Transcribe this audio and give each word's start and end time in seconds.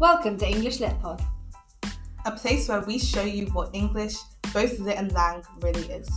Welcome 0.00 0.38
to 0.38 0.48
English 0.48 0.80
Lit 0.80 0.98
Pod. 1.02 1.22
a 2.24 2.30
place 2.30 2.70
where 2.70 2.80
we 2.80 2.98
show 2.98 3.20
you 3.20 3.44
what 3.48 3.68
English, 3.74 4.16
both 4.54 4.78
lit 4.78 4.96
and 4.96 5.12
lang, 5.12 5.42
really 5.60 5.82
is. 5.92 6.08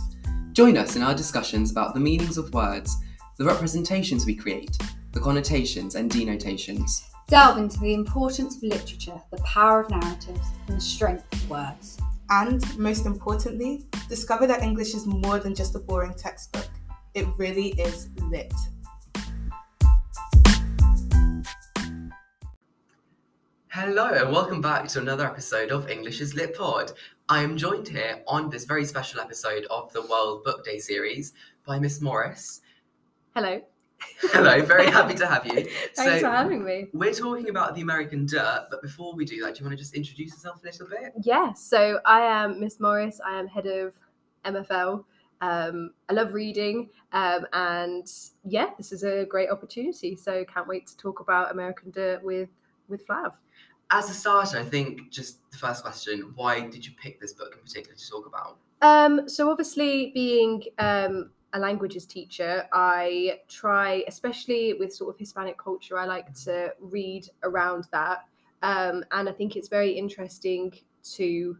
Join 0.54 0.78
us 0.78 0.96
in 0.96 1.02
our 1.02 1.14
discussions 1.14 1.70
about 1.70 1.92
the 1.92 2.00
meanings 2.00 2.38
of 2.38 2.54
words, 2.54 2.96
the 3.36 3.44
representations 3.44 4.24
we 4.24 4.36
create, 4.36 4.78
the 5.12 5.20
connotations 5.20 5.96
and 5.96 6.10
denotations. 6.10 7.04
Delve 7.28 7.58
into 7.58 7.78
the 7.78 7.92
importance 7.92 8.56
of 8.56 8.62
literature, 8.62 9.20
the 9.30 9.42
power 9.42 9.82
of 9.82 9.90
narratives, 9.90 10.48
and 10.66 10.78
the 10.78 10.80
strength 10.80 11.30
of 11.34 11.50
words. 11.50 11.98
And 12.30 12.62
most 12.78 13.04
importantly, 13.04 13.84
discover 14.08 14.46
that 14.46 14.62
English 14.62 14.94
is 14.94 15.04
more 15.04 15.38
than 15.38 15.54
just 15.54 15.74
a 15.74 15.78
boring 15.78 16.14
textbook. 16.14 16.70
It 17.12 17.26
really 17.36 17.72
is 17.78 18.08
lit. 18.30 18.54
Hello 23.86 24.06
and 24.06 24.32
welcome 24.32 24.62
back 24.62 24.88
to 24.88 24.98
another 24.98 25.26
episode 25.26 25.70
of 25.70 25.90
English's 25.90 26.34
Lit 26.34 26.56
Pod. 26.56 26.92
I 27.28 27.42
am 27.42 27.54
joined 27.54 27.86
here 27.86 28.22
on 28.26 28.48
this 28.48 28.64
very 28.64 28.86
special 28.86 29.20
episode 29.20 29.66
of 29.68 29.92
the 29.92 30.00
World 30.00 30.42
Book 30.42 30.64
Day 30.64 30.78
series 30.78 31.34
by 31.66 31.78
Miss 31.78 32.00
Morris. 32.00 32.62
Hello. 33.36 33.60
Hello, 34.22 34.62
very 34.62 34.86
happy 34.86 35.12
to 35.16 35.26
have 35.26 35.44
you. 35.44 35.66
Thanks 35.94 36.22
for 36.22 36.30
having 36.30 36.64
me. 36.64 36.86
We're 36.94 37.12
talking 37.12 37.50
about 37.50 37.74
the 37.74 37.82
American 37.82 38.24
Dirt, 38.24 38.68
but 38.70 38.80
before 38.80 39.14
we 39.14 39.26
do 39.26 39.42
that, 39.42 39.56
do 39.56 39.60
you 39.60 39.66
want 39.66 39.76
to 39.76 39.82
just 39.82 39.92
introduce 39.92 40.30
yourself 40.30 40.62
a 40.62 40.64
little 40.64 40.88
bit? 40.88 41.12
Yes, 41.22 41.62
so 41.62 42.00
I 42.06 42.22
am 42.22 42.58
Miss 42.58 42.80
Morris. 42.80 43.20
I 43.22 43.38
am 43.38 43.46
head 43.46 43.66
of 43.66 43.92
MFL. 44.46 45.04
Um, 45.42 45.90
I 46.08 46.14
love 46.14 46.32
reading, 46.32 46.88
um, 47.12 47.46
and 47.52 48.10
yeah, 48.44 48.70
this 48.78 48.92
is 48.92 49.04
a 49.04 49.26
great 49.26 49.50
opportunity. 49.50 50.16
So 50.16 50.42
can't 50.46 50.66
wait 50.66 50.86
to 50.86 50.96
talk 50.96 51.20
about 51.20 51.52
American 51.52 51.90
Dirt 51.90 52.24
with 52.24 52.48
with 52.88 53.06
Flav. 53.06 53.34
As 53.90 54.10
a 54.10 54.14
starter, 54.14 54.58
I 54.58 54.64
think 54.64 55.10
just 55.10 55.38
the 55.50 55.58
first 55.58 55.82
question: 55.82 56.32
Why 56.34 56.60
did 56.60 56.84
you 56.86 56.92
pick 57.00 57.20
this 57.20 57.32
book 57.32 57.54
in 57.54 57.62
particular 57.62 57.96
to 57.96 58.10
talk 58.10 58.26
about? 58.26 58.58
Um, 58.82 59.28
so 59.28 59.50
obviously, 59.50 60.10
being 60.14 60.64
um, 60.78 61.30
a 61.52 61.58
languages 61.58 62.06
teacher, 62.06 62.66
I 62.72 63.40
try, 63.48 64.04
especially 64.08 64.74
with 64.74 64.92
sort 64.92 65.14
of 65.14 65.18
Hispanic 65.18 65.56
culture, 65.58 65.98
I 65.98 66.06
like 66.06 66.34
to 66.44 66.74
read 66.80 67.28
around 67.42 67.88
that, 67.92 68.24
um, 68.62 69.04
and 69.12 69.28
I 69.28 69.32
think 69.32 69.56
it's 69.56 69.68
very 69.68 69.92
interesting 69.92 70.74
to 71.14 71.56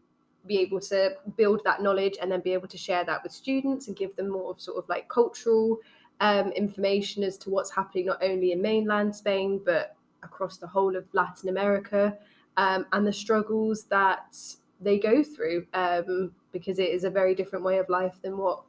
be 0.47 0.59
able 0.59 0.81
to 0.81 1.15
build 1.37 1.63
that 1.65 1.83
knowledge 1.83 2.17
and 2.21 2.31
then 2.31 2.41
be 2.41 2.53
able 2.53 2.69
to 2.69 2.79
share 2.79 3.05
that 3.05 3.23
with 3.23 3.33
students 3.33 3.89
and 3.89 3.97
give 3.97 4.15
them 4.17 4.29
more 4.29 4.51
of 4.51 4.61
sort 4.61 4.77
of 4.77 4.89
like 4.89 5.09
cultural 5.09 5.79
um, 6.21 6.53
information 6.53 7.23
as 7.23 7.39
to 7.39 7.51
what's 7.51 7.75
happening 7.75 8.07
not 8.07 8.23
only 8.23 8.53
in 8.53 8.61
mainland 8.61 9.15
Spain 9.15 9.61
but 9.65 9.97
across 10.25 10.57
the 10.57 10.67
whole 10.67 10.97
of 10.97 11.05
Latin 11.13 11.49
America 11.49 12.17
um, 12.57 12.87
and 12.93 13.07
the 13.07 13.13
struggles 13.13 13.85
that 13.85 14.37
they 14.81 14.99
go 14.99 15.23
through 15.23 15.67
um, 15.75 16.33
because 16.53 16.79
it 16.79 16.91
is 16.91 17.05
a 17.05 17.11
very 17.11 17.35
different 17.35 17.65
way 17.65 17.79
of 17.79 17.89
life 17.89 18.17
than 18.23 18.37
what 18.39 18.63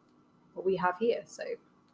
what 0.53 0.65
we 0.65 0.75
have 0.77 0.95
here. 0.99 1.21
So 1.25 1.43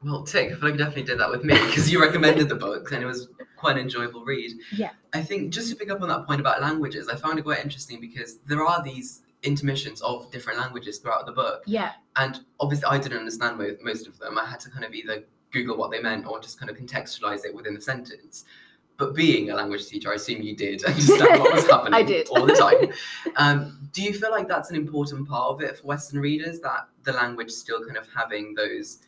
Well, 0.04 0.24
Tick, 0.24 0.52
I 0.52 0.56
feel 0.56 0.62
like 0.62 0.74
you 0.74 0.78
definitely 0.78 1.04
did 1.04 1.20
that 1.20 1.30
with 1.30 1.44
me 1.44 1.54
because 1.66 1.92
you 1.92 2.00
recommended 2.00 2.48
the 2.48 2.56
book 2.56 2.92
and 2.92 3.02
it 3.02 3.08
was 3.08 3.28
quite 3.56 3.78
an 3.78 3.84
enjoyable 3.84 4.24
read. 4.24 4.52
Yeah. 4.72 4.92
I 5.14 5.22
think 5.22 5.52
just 5.52 5.70
to 5.70 5.76
pick 5.76 5.90
up 5.90 6.02
on 6.02 6.10
that 6.10 6.28
point 6.28 6.42
about 6.42 6.62
languages, 6.62 7.08
I 7.08 7.16
found 7.16 7.40
it 7.40 7.44
quite 7.44 7.64
interesting 7.64 8.00
because 8.00 8.38
there 8.48 8.64
are 8.64 8.84
these 8.84 9.22
intermissions 9.44 10.02
of 10.02 10.32
different 10.32 10.60
languages 10.60 11.00
throughout 11.00 11.26
the 11.26 11.32
book. 11.32 11.64
yeah, 11.66 11.94
And 12.16 12.40
obviously, 12.60 12.86
I 12.86 12.98
didn't 13.00 13.18
understand 13.18 13.58
mo- 13.58 13.78
most 13.82 14.08
of 14.08 14.18
them. 14.20 14.38
I 14.38 14.46
had 14.46 14.60
to 14.62 14.70
kind 14.70 14.86
of 14.86 14.94
either 14.94 15.24
Google 15.52 15.78
what 15.78 15.92
they 15.92 16.02
meant 16.02 16.28
or 16.28 16.40
just 16.40 16.60
kind 16.60 16.70
of 16.70 16.78
contextualize 16.78 17.46
it 17.46 17.54
within 17.54 17.74
the 17.74 17.82
sentence. 17.82 18.46
But 18.98 19.16
being 19.16 19.50
a 19.50 19.56
language 19.56 19.88
teacher, 19.88 20.12
I 20.12 20.16
assume 20.16 20.42
you 20.42 20.56
did 20.56 20.84
understand 20.86 21.40
what 21.42 21.56
was 21.56 21.68
happening 21.70 21.94
I 21.94 22.04
did. 22.04 22.28
all 22.30 22.46
the 22.46 22.54
time. 22.54 22.94
Um, 23.38 23.90
do 23.94 24.04
you 24.04 24.14
feel 24.14 24.30
like 24.30 24.48
that's 24.48 24.70
an 24.70 24.76
important 24.76 25.28
part 25.28 25.52
of 25.52 25.62
it 25.62 25.78
for 25.78 25.88
Western 25.88 26.20
readers 26.20 26.60
that 26.60 26.88
the 27.04 27.14
language 27.14 27.50
still 27.50 27.84
kind 27.84 27.98
of 27.98 28.08
having 28.14 28.54
those 28.56 29.00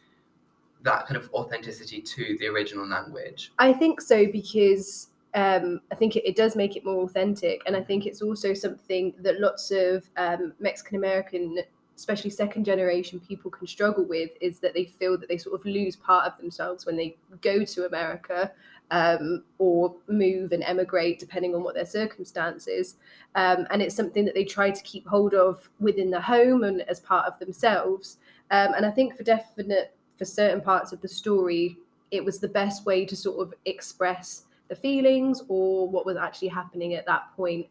that 0.83 1.05
kind 1.07 1.17
of 1.17 1.29
authenticity 1.33 2.01
to 2.01 2.37
the 2.39 2.47
original 2.47 2.87
language? 2.87 3.51
I 3.59 3.73
think 3.73 4.01
so 4.01 4.25
because 4.31 5.09
um, 5.33 5.81
I 5.91 5.95
think 5.95 6.15
it, 6.15 6.27
it 6.27 6.35
does 6.35 6.55
make 6.55 6.75
it 6.75 6.85
more 6.85 7.03
authentic, 7.03 7.61
and 7.65 7.75
I 7.75 7.81
think 7.81 8.05
it's 8.05 8.21
also 8.21 8.53
something 8.53 9.13
that 9.19 9.39
lots 9.39 9.71
of 9.71 10.09
um, 10.17 10.53
Mexican 10.59 10.97
American, 10.97 11.57
especially 11.95 12.29
second 12.29 12.65
generation 12.65 13.19
people, 13.19 13.51
can 13.51 13.67
struggle 13.67 14.03
with 14.03 14.31
is 14.41 14.59
that 14.59 14.73
they 14.73 14.85
feel 14.85 15.17
that 15.17 15.29
they 15.29 15.37
sort 15.37 15.59
of 15.59 15.65
lose 15.65 15.95
part 15.95 16.25
of 16.25 16.37
themselves 16.37 16.85
when 16.85 16.97
they 16.97 17.15
go 17.41 17.63
to 17.63 17.85
America. 17.85 18.51
Um, 18.91 19.43
or 19.57 19.95
move 20.07 20.51
and 20.51 20.61
emigrate 20.61 21.17
depending 21.17 21.55
on 21.55 21.63
what 21.63 21.73
their 21.73 21.85
circumstances. 21.85 22.97
Um, 23.33 23.65
and 23.71 23.81
it's 23.81 23.95
something 23.95 24.23
that 24.25 24.35
they 24.35 24.43
try 24.43 24.69
to 24.69 24.83
keep 24.83 25.07
hold 25.07 25.33
of 25.33 25.67
within 25.79 26.11
the 26.11 26.21
home 26.21 26.63
and 26.63 26.81
as 26.81 26.99
part 26.99 27.25
of 27.25 27.39
themselves. 27.39 28.17
Um, 28.51 28.73
and 28.75 28.85
I 28.85 28.91
think 28.91 29.17
for 29.17 29.23
definite, 29.23 29.95
for 30.17 30.25
certain 30.25 30.61
parts 30.61 30.91
of 30.91 31.01
the 31.01 31.07
story, 31.07 31.77
it 32.11 32.23
was 32.23 32.39
the 32.39 32.47
best 32.47 32.85
way 32.85 33.03
to 33.05 33.15
sort 33.15 33.39
of 33.39 33.53
express 33.65 34.43
the 34.67 34.75
feelings 34.75 35.41
or 35.47 35.89
what 35.89 36.05
was 36.05 36.17
actually 36.17 36.49
happening 36.49 36.93
at 36.93 37.07
that 37.07 37.35
point. 37.35 37.65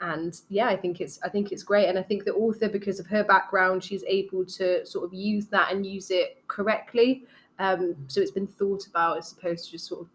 And 0.00 0.38
yeah, 0.50 0.68
I 0.68 0.76
think 0.76 1.00
it's 1.00 1.18
I 1.24 1.28
think 1.28 1.52
it's 1.52 1.62
great, 1.62 1.88
and 1.88 1.98
I 1.98 2.02
think 2.02 2.24
the 2.24 2.34
author, 2.34 2.68
because 2.68 3.00
of 3.00 3.06
her 3.06 3.24
background, 3.24 3.82
she's 3.82 4.04
able 4.04 4.44
to 4.44 4.84
sort 4.84 5.04
of 5.04 5.14
use 5.14 5.46
that 5.46 5.72
and 5.72 5.86
use 5.86 6.10
it 6.10 6.42
correctly. 6.48 7.24
Um, 7.58 7.96
so 8.06 8.20
it's 8.20 8.30
been 8.30 8.46
thought 8.46 8.86
about 8.86 9.18
as 9.18 9.32
opposed 9.32 9.64
to 9.66 9.70
just 9.72 9.86
sort 9.86 10.02
of 10.02 10.08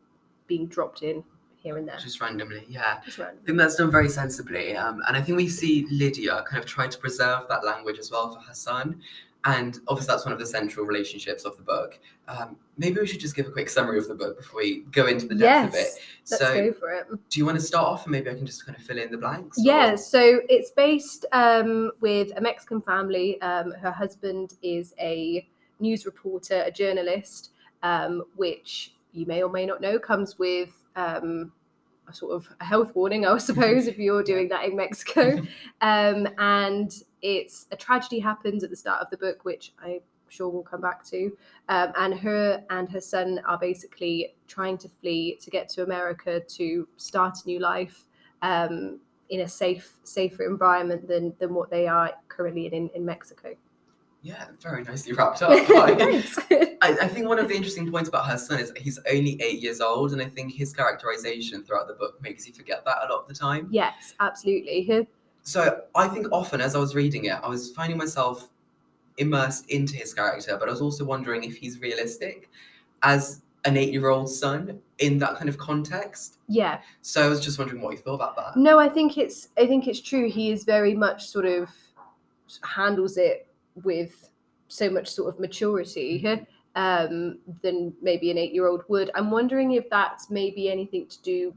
being 0.46 0.68
dropped 0.68 1.02
in 1.02 1.24
here 1.56 1.78
and 1.78 1.88
there. 1.88 1.98
Just 1.98 2.22
randomly, 2.22 2.66
yeah. 2.68 3.00
Just 3.06 3.18
random. 3.18 3.40
I 3.42 3.46
think 3.46 3.58
that's 3.58 3.76
done 3.76 3.92
very 3.92 4.10
sensibly. 4.10 4.76
Um, 4.76 5.02
and 5.08 5.16
I 5.18 5.22
think 5.22 5.38
we 5.38 5.48
see 5.48 5.88
Lydia 5.92 6.44
kind 6.48 6.62
of 6.62 6.68
try 6.68 6.88
to 6.88 6.98
preserve 6.98 7.48
that 7.50 7.66
language 7.66 8.00
as 8.00 8.12
well 8.12 8.34
for 8.34 8.42
her 8.42 8.54
son. 8.54 9.02
And 9.44 9.80
obviously, 9.88 10.14
that's 10.14 10.26
one 10.26 10.34
of 10.34 10.40
the 10.40 10.46
central 10.46 10.86
relationships 10.86 11.46
of 11.46 11.58
the 11.58 11.64
book. 11.64 12.00
Um, 12.28 12.58
maybe 12.78 13.00
we 13.00 13.08
should 13.08 13.20
just 13.20 13.36
give 13.36 13.48
a 13.48 13.52
quick 13.52 13.70
summary 13.70 13.98
of 13.98 14.08
the 14.08 14.14
book 14.14 14.38
before 14.38 14.60
we 14.60 14.82
go 14.92 15.08
into 15.08 15.28
the 15.28 15.36
depth 15.36 15.70
of 15.70 15.76
it. 15.76 15.78
Yes, 15.78 15.98
let's 16.30 16.44
so, 16.44 16.54
go 16.54 16.74
for 16.74 16.92
it. 16.92 17.08
do 17.30 17.40
you 17.40 17.46
want 17.46 17.60
to 17.60 17.64
start 17.64 17.86
off 17.88 18.04
and 18.06 18.12
maybe 18.12 18.30
I 18.30 18.36
can 18.36 18.46
just 18.46 18.66
kind 18.66 18.78
of 18.78 18.84
fill 18.84 19.00
in 19.00 19.12
the 19.12 19.18
blanks? 19.18 19.58
or- 19.58 19.64
Yeah, 19.64 19.96
so 19.96 20.42
it's 20.48 20.72
based 20.72 21.26
um, 21.32 21.92
with 22.02 22.32
a 22.38 22.42
Mexican 22.42 22.82
family. 22.82 23.42
Um, 23.42 23.72
her 23.72 23.92
husband 23.92 24.56
is 24.62 24.94
a 25.00 25.48
news 25.80 26.06
reporter, 26.06 26.64
a 26.66 26.72
journalist, 26.72 27.52
um, 27.84 28.24
which 28.36 28.94
you 29.12 29.26
may 29.26 29.42
or 29.42 29.50
may 29.50 29.66
not 29.66 29.82
know 29.82 29.98
comes 29.98 30.38
with 30.38 30.86
um, 30.96 31.52
a 32.08 32.14
sort 32.14 32.34
of 32.34 32.48
a 32.60 32.66
health 32.66 32.96
warning, 32.96 33.26
I 33.26 33.38
suppose, 33.40 33.88
if 33.88 33.98
you're 33.98 34.24
doing 34.24 34.50
that 34.50 34.66
in 34.66 34.76
Mexico. 34.76 35.42
Um, 35.82 36.28
and 36.38 36.94
it's 37.22 37.68
a 37.72 37.76
tragedy 37.76 38.20
happens 38.20 38.64
at 38.64 38.70
the 38.70 38.76
start 38.76 39.02
of 39.02 39.10
the 39.10 39.18
book, 39.18 39.46
which 39.46 39.74
I'm 39.84 40.00
sure 40.30 40.50
we'll 40.50 40.64
come 40.64 40.82
back 40.82 41.04
to. 41.06 41.32
Um, 41.70 41.92
and 41.98 42.14
her 42.20 42.64
and 42.70 42.90
her 42.90 43.02
son 43.02 43.40
are 43.46 43.58
basically 43.58 44.36
trying 44.48 44.78
to 44.80 44.90
flee 44.90 45.38
to 45.42 45.50
get 45.50 45.70
to 45.70 45.84
America 45.84 46.40
to 46.40 46.88
start 46.98 47.38
a 47.44 47.48
new 47.48 47.60
life. 47.60 48.06
Um, 48.42 49.00
in 49.32 49.42
a 49.42 49.48
safe, 49.48 49.94
safer 50.04 50.44
environment 50.44 51.08
than 51.08 51.34
than 51.40 51.54
what 51.54 51.72
they 51.72 51.88
are 51.88 52.12
currently 52.28 52.68
in 52.68 52.90
in, 52.94 53.06
Mexico. 53.06 53.56
Yeah, 54.22 54.48
very 54.60 54.84
nicely 54.84 55.14
wrapped 55.14 55.42
up. 55.42 55.52
I, 55.52 56.74
I 56.82 57.08
think 57.08 57.28
one 57.28 57.40
of 57.40 57.48
the 57.48 57.56
interesting 57.56 57.90
points 57.90 58.10
about 58.10 58.28
her 58.28 58.38
son 58.38 58.60
is 58.60 58.72
he's 58.76 59.00
only 59.10 59.42
eight 59.42 59.62
years 59.62 59.82
old, 59.82 60.12
and 60.12 60.22
I 60.22 60.26
think 60.26 60.54
his 60.54 60.74
characterization 60.74 61.64
throughout 61.64 61.88
the 61.88 61.96
book 61.96 62.22
makes 62.22 62.46
you 62.46 62.54
forget 62.54 62.84
that 62.86 62.98
a 63.08 63.12
lot 63.12 63.22
of 63.22 63.28
the 63.28 63.34
time. 63.34 63.68
yes, 63.72 64.14
absolutely. 64.20 64.84
So 65.44 65.82
I 65.96 66.08
think 66.08 66.28
often 66.32 66.62
as 66.62 66.76
I 66.76 66.80
was 66.80 66.96
reading 66.96 67.26
it, 67.26 67.38
I 67.44 67.48
was 67.50 67.72
finding 67.72 67.98
myself 67.98 68.50
immersed 69.18 69.70
into 69.70 69.96
his 69.96 70.14
character, 70.14 70.58
but 70.60 70.68
I 70.68 70.72
was 70.72 70.82
also 70.82 71.04
wondering 71.04 71.44
if 71.44 71.58
he's 71.58 71.80
realistic 71.80 72.50
as 73.04 73.42
an 73.66 73.78
eight-year-old 73.78 74.30
son 74.30 74.80
in 75.00 75.20
that 75.20 75.36
kind 75.36 75.50
of 75.50 75.58
context. 75.58 76.38
Yeah. 76.48 76.80
So 77.02 77.24
I 77.24 77.28
was 77.28 77.40
just 77.40 77.60
wondering 77.60 77.82
what 77.82 77.92
you 77.92 77.98
thought 77.98 78.16
about 78.16 78.36
that. 78.36 78.58
No, 78.58 78.80
I 78.80 78.90
think 78.90 79.18
it's 79.18 79.50
I 79.58 79.68
think 79.68 79.88
it's 79.88 80.02
true. 80.02 80.30
He 80.30 80.52
is 80.52 80.64
very 80.64 80.96
much 80.96 81.28
sort 81.28 81.46
of 81.46 81.70
handles 82.64 83.18
it 83.18 83.48
with 83.84 84.30
so 84.68 84.90
much 84.90 85.08
sort 85.10 85.34
of 85.34 85.40
maturity 85.40 86.26
um, 86.76 87.38
than 87.62 87.94
maybe 88.02 88.32
an 88.32 88.38
eight-year-old 88.38 88.84
would. 88.88 89.12
I'm 89.16 89.30
wondering 89.30 89.74
if 89.74 89.90
that's 89.90 90.30
maybe 90.30 90.72
anything 90.72 91.08
to 91.08 91.22
do 91.22 91.54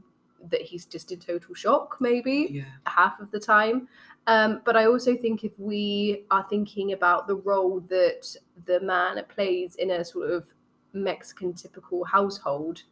that 0.51 0.61
he's 0.61 0.85
just 0.85 1.11
in 1.11 1.19
total 1.19 1.53
shock, 1.55 1.97
maybe. 1.99 2.49
Yeah. 2.51 2.63
half 2.85 3.19
of 3.19 3.31
the 3.31 3.39
time. 3.39 3.87
Um, 4.27 4.61
but 4.65 4.75
I 4.75 4.85
also 4.85 5.15
think 5.15 5.43
if 5.43 5.57
we 5.59 6.23
are 6.31 6.45
thinking 6.49 6.93
about 6.93 7.27
the 7.27 7.35
role 7.35 7.79
that 7.89 8.35
the 8.65 8.79
man 8.79 9.23
plays 9.29 9.75
in 9.75 9.91
a 9.91 10.03
sort 10.03 10.31
of 10.31 10.47
Mexican 10.93 11.53
typical 11.53 12.03
household, 12.03 12.83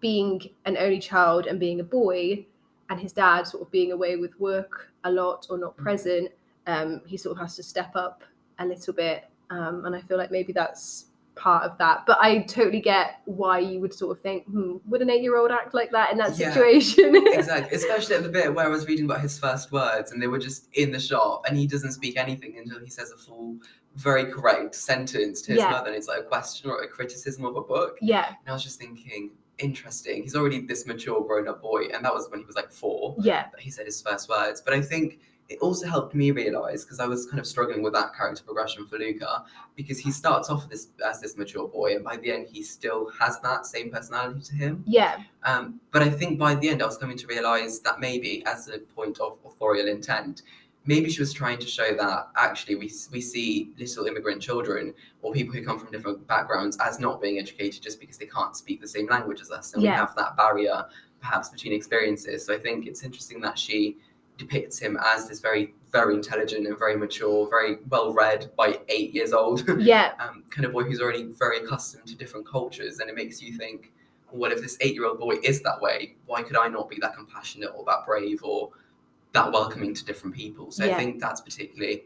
being 0.00 0.40
an 0.64 0.76
only 0.76 0.98
child 0.98 1.46
and 1.46 1.60
being 1.60 1.80
a 1.80 1.84
boy, 1.84 2.44
and 2.90 2.98
his 2.98 3.12
dad 3.12 3.46
sort 3.46 3.62
of 3.62 3.70
being 3.70 3.92
away 3.92 4.16
with 4.16 4.38
work 4.40 4.90
a 5.04 5.10
lot 5.10 5.46
or 5.50 5.58
not 5.58 5.76
present, 5.76 6.30
um, 6.66 7.02
he 7.06 7.16
sort 7.16 7.36
of 7.36 7.40
has 7.40 7.54
to 7.56 7.62
step 7.62 7.94
up 7.94 8.24
a 8.58 8.66
little 8.66 8.94
bit. 8.94 9.28
Um, 9.50 9.84
and 9.84 9.94
I 9.94 10.00
feel 10.00 10.18
like 10.18 10.30
maybe 10.30 10.52
that's 10.52 11.06
part 11.38 11.64
of 11.64 11.78
that. 11.78 12.04
But 12.06 12.18
I 12.20 12.40
totally 12.42 12.80
get 12.80 13.20
why 13.24 13.58
you 13.60 13.80
would 13.80 13.94
sort 13.94 14.16
of 14.16 14.22
think, 14.22 14.44
hmm, 14.46 14.76
would 14.86 15.00
an 15.00 15.08
eight 15.10 15.22
year 15.22 15.36
old 15.38 15.50
act 15.50 15.72
like 15.74 15.90
that 15.92 16.12
in 16.12 16.18
that 16.18 16.36
Yeah. 16.38 16.52
situation? 16.52 17.14
exactly, 17.28 17.76
especially 17.76 18.16
at 18.16 18.22
the 18.22 18.28
bit 18.28 18.52
where 18.54 18.66
I 18.66 18.68
was 18.68 18.86
reading 18.86 19.04
about 19.06 19.20
his 19.20 19.38
first 19.38 19.72
words 19.72 20.12
and 20.12 20.20
they 20.20 20.26
were 20.26 20.38
just 20.38 20.68
in 20.74 20.92
the 20.92 21.00
shop 21.00 21.44
and 21.48 21.56
he 21.56 21.66
doesn't 21.66 21.92
speak 21.92 22.16
anything 22.16 22.58
until 22.58 22.80
he 22.80 22.90
says 22.90 23.10
a 23.12 23.16
full, 23.16 23.56
very 23.96 24.26
correct 24.26 24.74
sentence 24.74 25.40
to 25.42 25.52
his 25.52 25.60
Yeah. 25.62 25.70
mother 25.70 25.86
and 25.88 25.96
it's 25.96 26.08
like 26.08 26.20
a 26.20 26.24
question 26.24 26.70
or 26.70 26.82
a 26.82 26.88
criticism 26.88 27.44
of 27.44 27.56
a 27.56 27.62
book. 27.62 27.98
yeah, 28.02 28.26
And 28.28 28.48
I 28.48 28.52
was 28.52 28.62
just 28.64 28.78
thinking, 28.78 29.30
interesting. 29.58 30.22
He's 30.22 30.36
already 30.36 30.60
this 30.60 30.86
mature, 30.86 31.20
grown 31.24 31.48
up 31.48 31.60
boy, 31.62 31.86
and 31.92 32.04
that 32.04 32.14
was 32.14 32.28
when 32.30 32.38
he 32.40 32.46
was 32.46 32.54
like 32.56 32.70
four 32.70 33.16
yeah, 33.18 33.46
that 33.50 33.60
he 33.60 33.70
said 33.70 33.86
his 33.86 34.00
first 34.00 34.28
words. 34.28 34.60
But 34.64 34.72
I 34.74 34.80
think 34.80 35.18
it 35.48 35.58
also 35.60 35.86
helped 35.86 36.14
me 36.14 36.30
realize 36.30 36.84
because 36.84 37.00
I 37.00 37.06
was 37.06 37.26
kind 37.26 37.38
of 37.38 37.46
struggling 37.46 37.82
with 37.82 37.94
that 37.94 38.14
character 38.14 38.42
progression 38.44 38.86
for 38.86 38.98
Luca 38.98 39.44
because 39.76 39.98
he 39.98 40.10
starts 40.10 40.50
off 40.50 40.68
this 40.68 40.88
as 41.06 41.20
this 41.20 41.38
mature 41.38 41.66
boy, 41.66 41.94
and 41.94 42.04
by 42.04 42.16
the 42.18 42.30
end 42.30 42.48
he 42.50 42.62
still 42.62 43.10
has 43.18 43.40
that 43.40 43.64
same 43.64 43.90
personality 43.90 44.40
to 44.40 44.54
him. 44.54 44.84
yeah, 44.86 45.22
Um, 45.44 45.80
but 45.90 46.02
I 46.02 46.10
think 46.10 46.38
by 46.38 46.54
the 46.54 46.68
end 46.68 46.82
I 46.82 46.86
was 46.86 46.98
coming 46.98 47.16
to 47.16 47.26
realize 47.26 47.80
that 47.80 47.98
maybe 47.98 48.44
as 48.46 48.68
a 48.68 48.78
point 48.78 49.20
of 49.20 49.38
authorial 49.44 49.88
intent. 49.88 50.42
Maybe 50.86 51.10
she 51.10 51.20
was 51.20 51.34
trying 51.34 51.58
to 51.58 51.66
show 51.66 51.94
that 51.96 52.28
actually 52.36 52.76
we, 52.76 52.90
we 53.12 53.20
see 53.20 53.72
little 53.78 54.06
immigrant 54.06 54.40
children 54.40 54.94
or 55.20 55.34
people 55.34 55.52
who 55.52 55.62
come 55.62 55.78
from 55.78 55.90
different 55.90 56.26
backgrounds 56.26 56.78
as 56.78 56.98
not 56.98 57.20
being 57.20 57.38
educated 57.38 57.82
just 57.82 58.00
because 58.00 58.16
they 58.16 58.24
can't 58.24 58.56
speak 58.56 58.80
the 58.80 58.88
same 58.88 59.06
language 59.06 59.42
as 59.42 59.50
us. 59.50 59.74
And 59.74 59.82
we 59.82 59.88
have 59.88 60.14
that 60.16 60.34
barrier 60.34 60.86
perhaps 61.20 61.50
between 61.50 61.74
experiences. 61.74 62.46
So 62.46 62.54
I 62.54 62.58
think 62.58 62.86
it's 62.86 63.02
interesting 63.02 63.38
that 63.42 63.58
she 63.58 63.98
depicts 64.38 64.78
him 64.78 64.96
as 65.04 65.28
this 65.28 65.40
very, 65.40 65.74
very 65.92 66.14
intelligent 66.14 66.66
and 66.66 66.78
very 66.78 66.96
mature, 66.96 67.48
very 67.50 67.78
well 67.90 68.14
read 68.14 68.50
by 68.56 68.78
eight 68.88 69.12
years 69.12 69.32
old 69.32 69.64
yeah, 69.78 70.12
um, 70.20 70.44
kind 70.50 70.64
of 70.64 70.72
boy 70.72 70.84
who's 70.84 71.00
already 71.00 71.24
very 71.24 71.58
accustomed 71.58 72.06
to 72.06 72.14
different 72.14 72.48
cultures. 72.48 73.00
And 73.00 73.10
it 73.10 73.16
makes 73.16 73.42
you 73.42 73.56
think, 73.58 73.92
well, 74.32 74.52
if 74.52 74.62
this 74.62 74.78
eight 74.80 74.94
year 74.94 75.06
old 75.06 75.18
boy 75.18 75.36
is 75.42 75.60
that 75.62 75.80
way, 75.80 76.14
why 76.26 76.42
could 76.42 76.56
I 76.56 76.68
not 76.68 76.88
be 76.88 76.96
that 77.00 77.14
compassionate 77.14 77.70
or 77.76 77.84
that 77.84 78.06
brave 78.06 78.42
or 78.42 78.70
that 79.32 79.52
welcoming 79.52 79.92
to 79.94 80.04
different 80.04 80.34
people? 80.34 80.70
So 80.70 80.84
Yeah. 80.84 80.94
I 80.94 80.98
think 80.98 81.20
that's 81.20 81.40
particularly 81.40 82.04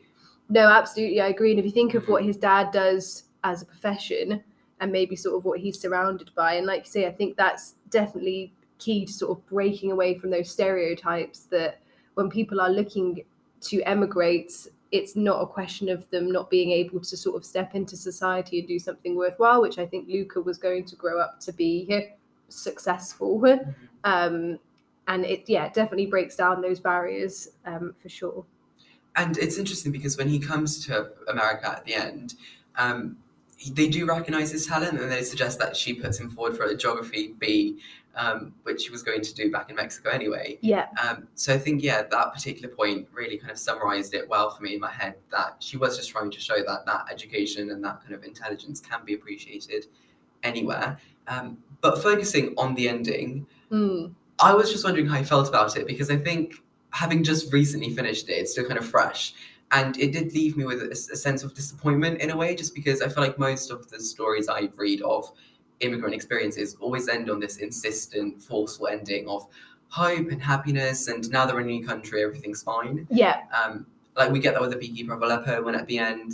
No, 0.49 0.69
absolutely, 0.69 1.21
I 1.21 1.29
agree. 1.29 1.51
And 1.51 1.61
if 1.61 1.67
you 1.67 1.71
think 1.71 1.95
of 1.95 2.09
what 2.09 2.25
his 2.25 2.37
dad 2.37 2.73
does 2.73 3.25
as 3.45 3.63
a 3.63 3.67
profession 3.67 4.43
and 4.81 4.91
maybe 4.91 5.15
sort 5.15 5.37
of 5.37 5.45
what 5.45 5.61
he's 5.61 5.79
surrounded 5.79 6.31
by, 6.35 6.55
and 6.55 6.67
like 6.67 6.87
you 6.87 6.91
say, 6.91 7.07
I 7.07 7.13
think 7.13 7.37
that's 7.37 7.75
definitely 7.91 8.53
key 8.79 9.05
to 9.07 9.13
sort 9.13 9.39
of 9.39 9.47
breaking 9.47 9.93
away 9.93 10.19
from 10.19 10.31
those 10.31 10.51
stereotypes 10.51 11.45
that 11.51 11.82
when 12.15 12.31
people 12.31 12.61
are 12.61 12.71
looking 12.71 13.25
to 13.63 13.83
emigrate, 13.83 14.53
it's 14.91 15.17
not 15.17 15.41
a 15.41 15.47
question 15.47 15.89
of 15.89 16.09
them 16.11 16.31
not 16.31 16.51
being 16.51 16.71
able 16.71 17.01
to 17.01 17.17
sort 17.17 17.37
of 17.37 17.45
step 17.45 17.75
into 17.75 17.97
society 17.97 18.59
and 18.59 18.69
do 18.69 18.79
something 18.79 19.17
worthwhile, 19.17 19.63
which 19.63 19.79
I 19.79 19.87
think 19.87 20.09
Luca 20.09 20.41
was 20.41 20.59
going 20.59 20.85
to 20.85 20.97
grow 20.97 21.19
up 21.19 21.41
to 21.41 21.53
be 21.53 22.09
successful. 22.49 23.43
Um, 24.05 24.59
and 25.09 25.25
it, 25.25 25.45
yeah, 25.47 25.67
it 25.67 25.75
definitely 25.75 26.07
breaks 26.07 26.37
down 26.37 26.61
those 26.61 26.81
barriers 26.81 27.49
um, 27.65 27.95
for 28.01 28.09
sure. 28.09 28.45
And 29.17 29.37
it's 29.39 29.59
interesting 29.59 29.93
because 29.93 30.17
when 30.17 30.29
he 30.29 30.39
comes 30.39 30.85
to 30.87 31.11
America 31.29 31.71
at 31.71 31.85
the 31.85 31.95
end, 31.95 32.35
um, 32.77 33.17
they 33.71 33.89
do 33.89 34.07
recognize 34.07 34.51
his 34.51 34.67
talent 34.67 34.99
and 34.99 35.11
they 35.11 35.23
suggest 35.23 35.59
that 35.59 35.77
she 35.77 35.95
puts 35.95 36.19
him 36.19 36.31
forward 36.31 36.57
for 36.57 36.65
a 36.65 36.77
geography 36.77 37.35
bee, 37.39 37.79
um, 38.15 38.55
which 38.65 38.83
she 38.83 38.91
was 38.91 39.03
going 39.03 39.23
to 39.23 39.35
do 39.35 39.51
back 39.51 39.71
in 39.71 39.77
Mexico 39.77 40.11
anyway. 40.11 40.59
Yeah, 40.61 40.89
Um, 41.03 41.29
so 41.35 41.55
I 41.55 41.59
think, 41.59 41.83
yeah, 41.83 42.03
that 42.03 42.33
particular 42.35 42.75
point 42.75 43.09
really 43.13 43.39
kind 43.39 43.51
of 43.51 43.59
summarized 43.59 44.15
it 44.15 44.29
well 44.29 44.51
for 44.51 44.63
me 44.63 44.75
in 44.75 44.81
my 44.81 44.91
head 44.91 45.15
that 45.31 45.57
she 45.61 45.77
was 45.77 45.97
just 45.97 46.11
trying 46.11 46.31
to 46.31 46.41
show 46.41 46.63
that 46.67 46.85
that 46.87 47.07
education 47.11 47.71
and 47.71 47.83
that 47.85 48.03
kind 48.03 48.15
of 48.15 48.25
intelligence 48.25 48.81
can 48.81 49.05
be 49.05 49.15
appreciated 49.15 49.87
anywhere. 50.43 50.99
Um, 51.29 51.59
but 51.81 52.03
focusing 52.03 52.55
on 52.59 52.75
the 52.75 52.89
ending, 52.89 53.47
Mm, 53.71 54.13
I 54.39 54.53
was 54.53 54.71
just 54.71 54.85
wondering 54.85 55.07
how 55.07 55.19
you 55.19 55.25
felt 55.25 55.49
about 55.49 55.77
it 55.79 55.87
because 55.87 56.11
I 56.11 56.17
think 56.17 56.57
having 56.91 57.25
just 57.25 57.51
recently 57.53 57.95
finished 57.95 58.29
it, 58.29 58.33
it's 58.33 58.53
still 58.53 58.67
kind 58.67 58.79
of 58.79 58.87
fresh. 58.87 59.33
And 59.71 59.97
it 59.99 60.13
did 60.13 60.35
leave 60.35 60.59
me 60.59 60.67
with 60.67 60.83
a, 60.83 60.91
a 60.91 61.17
sense 61.17 61.43
of 61.43 61.55
disappointment 61.55 62.21
in 62.21 62.31
a 62.31 62.37
way, 62.37 62.55
just 62.55 62.75
because 62.75 63.01
I 63.01 63.09
feel 63.09 63.25
like 63.25 63.39
most 63.39 63.71
of 63.71 63.89
the 63.89 63.99
stories 63.99 64.47
I 64.51 64.69
read 64.77 65.01
of 65.01 65.33
immigrant 65.83 66.15
experiences 66.15 66.77
always 66.81 67.09
end 67.09 67.29
on 67.31 67.41
this 67.41 67.59
insistent, 67.59 68.41
forceful 68.43 68.87
ending 68.89 69.29
of 69.29 69.47
hope 69.89 70.31
and 70.31 70.41
happiness. 70.43 71.09
And 71.09 71.29
now 71.31 71.45
they're 71.45 71.61
in 71.61 71.67
a 71.67 71.71
new 71.71 71.87
country, 71.87 72.23
everything's 72.23 72.63
fine. 72.63 73.07
yeah, 73.11 73.43
Um, 73.53 73.87
like 74.17 74.31
we 74.31 74.39
get 74.39 74.55
that 74.55 74.61
with 74.63 74.71
the 74.71 74.77
beekeeper 74.79 75.13
of 75.15 75.23
Aleppo, 75.23 75.63
when 75.63 75.75
at 75.75 75.87
the 75.87 75.99
end 75.99 76.33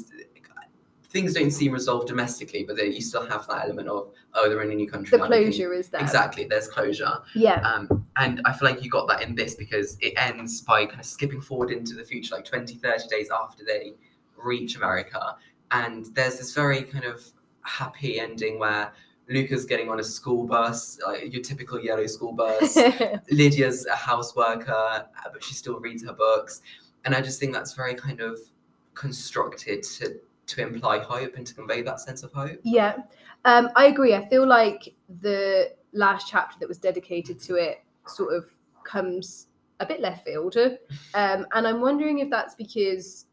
things 1.11 1.33
don't 1.33 1.51
seem 1.51 1.73
resolved 1.73 2.07
domestically, 2.07 2.65
but 2.65 2.77
then 2.77 2.93
you 2.93 3.01
still 3.01 3.27
have 3.27 3.47
that 3.49 3.65
element 3.65 3.89
of 3.89 4.11
oh, 4.35 4.47
they're 4.49 4.61
in 4.63 4.71
a 4.71 4.75
new 4.75 4.87
country. 4.89 5.17
the 5.17 5.27
they 5.27 5.43
can- 5.45 5.53
closure 5.53 5.73
is 5.73 5.89
there. 5.89 6.03
Exactly, 6.03 6.45
there's 6.45 6.69
closure. 6.69 7.15
Yeah, 7.35 7.61
Um, 7.63 8.05
and 8.17 8.43
I 8.45 8.53
feel 8.53 8.69
like 8.69 8.85
you 8.85 8.91
got 8.91 9.09
that 9.09 9.23
in 9.23 9.35
this 9.35 9.55
because 9.55 9.97
it 10.03 10.13
ends 10.19 10.61
by 10.61 10.85
kind 10.85 11.01
of 11.01 11.07
skipping 11.07 11.41
forward 11.41 11.71
into 11.71 11.95
the 11.95 12.05
future, 12.05 12.35
like 12.35 12.45
20, 12.45 12.75
30 12.75 13.09
days 13.09 13.31
after 13.31 13.65
they 13.65 13.95
reach 14.37 14.77
America. 14.77 15.37
And 15.71 16.07
there's 16.15 16.37
this 16.39 16.53
very 16.55 16.83
kind 16.83 17.05
of 17.07 17.23
happy 17.63 18.21
ending 18.21 18.59
where 18.59 18.93
Luca's 19.29 19.65
getting 19.65 19.89
on 19.89 20.01
a 20.01 20.05
school 20.05 20.47
bus, 20.47 20.99
like 21.07 21.33
your 21.33 21.43
typical 21.43 21.79
yellow 21.79 22.07
school 22.07 22.33
bus. 22.33 22.77
Lydia's 23.31 23.87
a 23.87 23.95
house 23.97 24.35
worker, 24.35 24.73
uh, 24.73 25.31
but 25.33 25.45
she 25.45 25.55
still 25.55 25.79
reads 25.81 26.05
her 26.05 26.13
books. 26.13 26.63
And 27.05 27.15
I 27.15 27.21
just 27.21 27.39
think 27.39 27.53
that's 27.53 27.75
very 27.75 27.95
kind 27.95 28.21
of 28.21 28.39
constructed 28.95 29.83
to, 29.83 30.17
to 30.47 30.63
imply 30.63 30.99
hope 30.99 31.37
and 31.37 31.47
to 31.47 31.55
convey 31.55 31.83
that 31.83 32.01
sense 32.01 32.23
of 32.23 32.33
hope. 32.33 32.59
yeah. 32.63 32.97
Um, 33.45 33.71
I 33.77 33.87
agree. 33.87 34.15
I 34.15 34.29
feel 34.29 34.47
like 34.47 34.95
the 35.21 35.73
last 35.93 36.29
chapter 36.29 36.59
that 36.59 36.69
was 36.69 36.79
dedicated 36.79 37.41
to 37.43 37.55
it 37.55 37.85
sort 38.07 38.35
of 38.35 38.47
comes 38.85 39.47
a 39.81 39.87
bit 39.87 40.01
left 40.01 40.25
field. 40.25 40.57
Um, 41.15 41.47
and 41.53 41.67
I'm 41.67 41.81
wondering 41.81 42.19
if 42.19 42.31
that's 42.31 42.55
because 42.55 43.27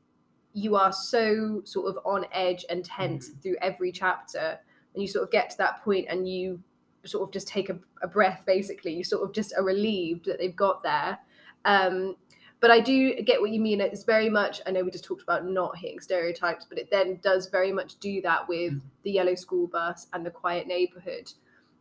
you 0.54 0.76
are 0.76 0.92
so 0.92 1.62
sort 1.66 1.88
of 1.88 2.00
on 2.06 2.26
edge 2.32 2.66
and 2.70 2.86
tense 2.86 3.30
through 3.42 3.58
every 3.62 3.92
chapter, 3.92 4.60
and 4.96 5.02
you 5.02 5.08
sort 5.08 5.24
of 5.26 5.32
get 5.32 5.50
to 5.52 5.58
that 5.58 5.84
point 5.84 6.08
and 6.10 6.28
you 6.28 6.60
sort 7.06 7.28
of 7.28 7.32
just 7.32 7.48
take 7.48 7.70
a, 7.70 7.78
a 8.02 8.08
breath, 8.08 8.44
basically. 8.48 8.94
You 8.94 9.04
sort 9.04 9.24
of 9.24 9.32
just 9.34 9.54
are 9.56 9.64
relieved 9.64 10.26
that 10.26 10.40
they've 10.40 10.56
got 10.56 10.82
there. 10.82 11.20
Um, 11.66 12.16
but 12.62 12.72
I 12.72 12.80
do 12.80 13.14
get 13.22 13.42
what 13.42 13.52
you 13.52 13.60
mean. 13.60 13.80
It's 13.82 14.04
very 14.04 14.30
much, 14.30 14.62
I 14.66 14.72
know 14.72 14.84
we 14.84 14.90
just 14.90 15.04
talked 15.04 15.22
about 15.22 15.46
not 15.46 15.78
hitting 15.78 16.00
stereotypes, 16.00 16.66
but 16.68 16.80
it 16.80 16.90
then 16.90 17.20
does 17.22 17.48
very 17.48 17.72
much 17.72 18.00
do 18.00 18.22
that 18.22 18.48
with 18.48 18.74
Mhm. 18.74 18.82
the 19.04 19.12
yellow 19.12 19.36
school 19.36 19.68
bus 19.68 20.08
and 20.14 20.26
the 20.26 20.32
quiet 20.32 20.66
neighborhood. 20.66 21.32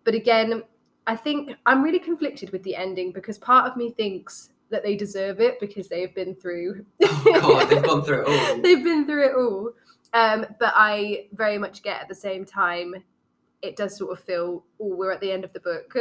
But 0.03 0.15
again, 0.15 0.63
I 1.07 1.17
think 1.17 1.53
I'm 1.65 1.83
really 1.83 2.01
conflicted 2.01 2.51
with 2.51 2.63
the 2.65 2.77
ending 2.77 3.13
because 3.13 3.39
part 3.39 3.71
of 3.71 3.77
me 3.77 3.93
thinks 3.93 4.51
that 4.71 4.83
they 4.83 4.97
deserve 4.97 5.41
it 5.41 5.61
because 5.61 5.89
they 5.89 6.01
have 6.01 6.15
been 6.15 6.35
through. 6.35 6.85
Oh, 7.03 7.41
God, 7.41 7.71
they've 7.71 7.83
gone 7.83 8.03
through 8.03 8.23
it 8.23 8.29
all. 8.51 8.61
They've 8.61 8.83
been 8.85 9.07
through 9.07 9.27
it 9.27 9.35
all. 9.37 9.73
Um, 10.15 10.47
but 10.61 10.73
I 10.75 11.27
very 11.33 11.59
much 11.59 11.83
get 11.83 12.01
at 12.01 12.09
the 12.09 12.15
same 12.15 12.45
time, 12.47 12.95
it 13.63 13.77
does 13.77 13.97
sort 13.97 14.13
of 14.13 14.25
feel, 14.25 14.65
oh, 14.81 14.95
we're 14.97 15.11
at 15.11 15.21
the 15.21 15.31
end 15.33 15.45
of 15.45 15.53
the 15.53 15.61
book. 15.61 15.95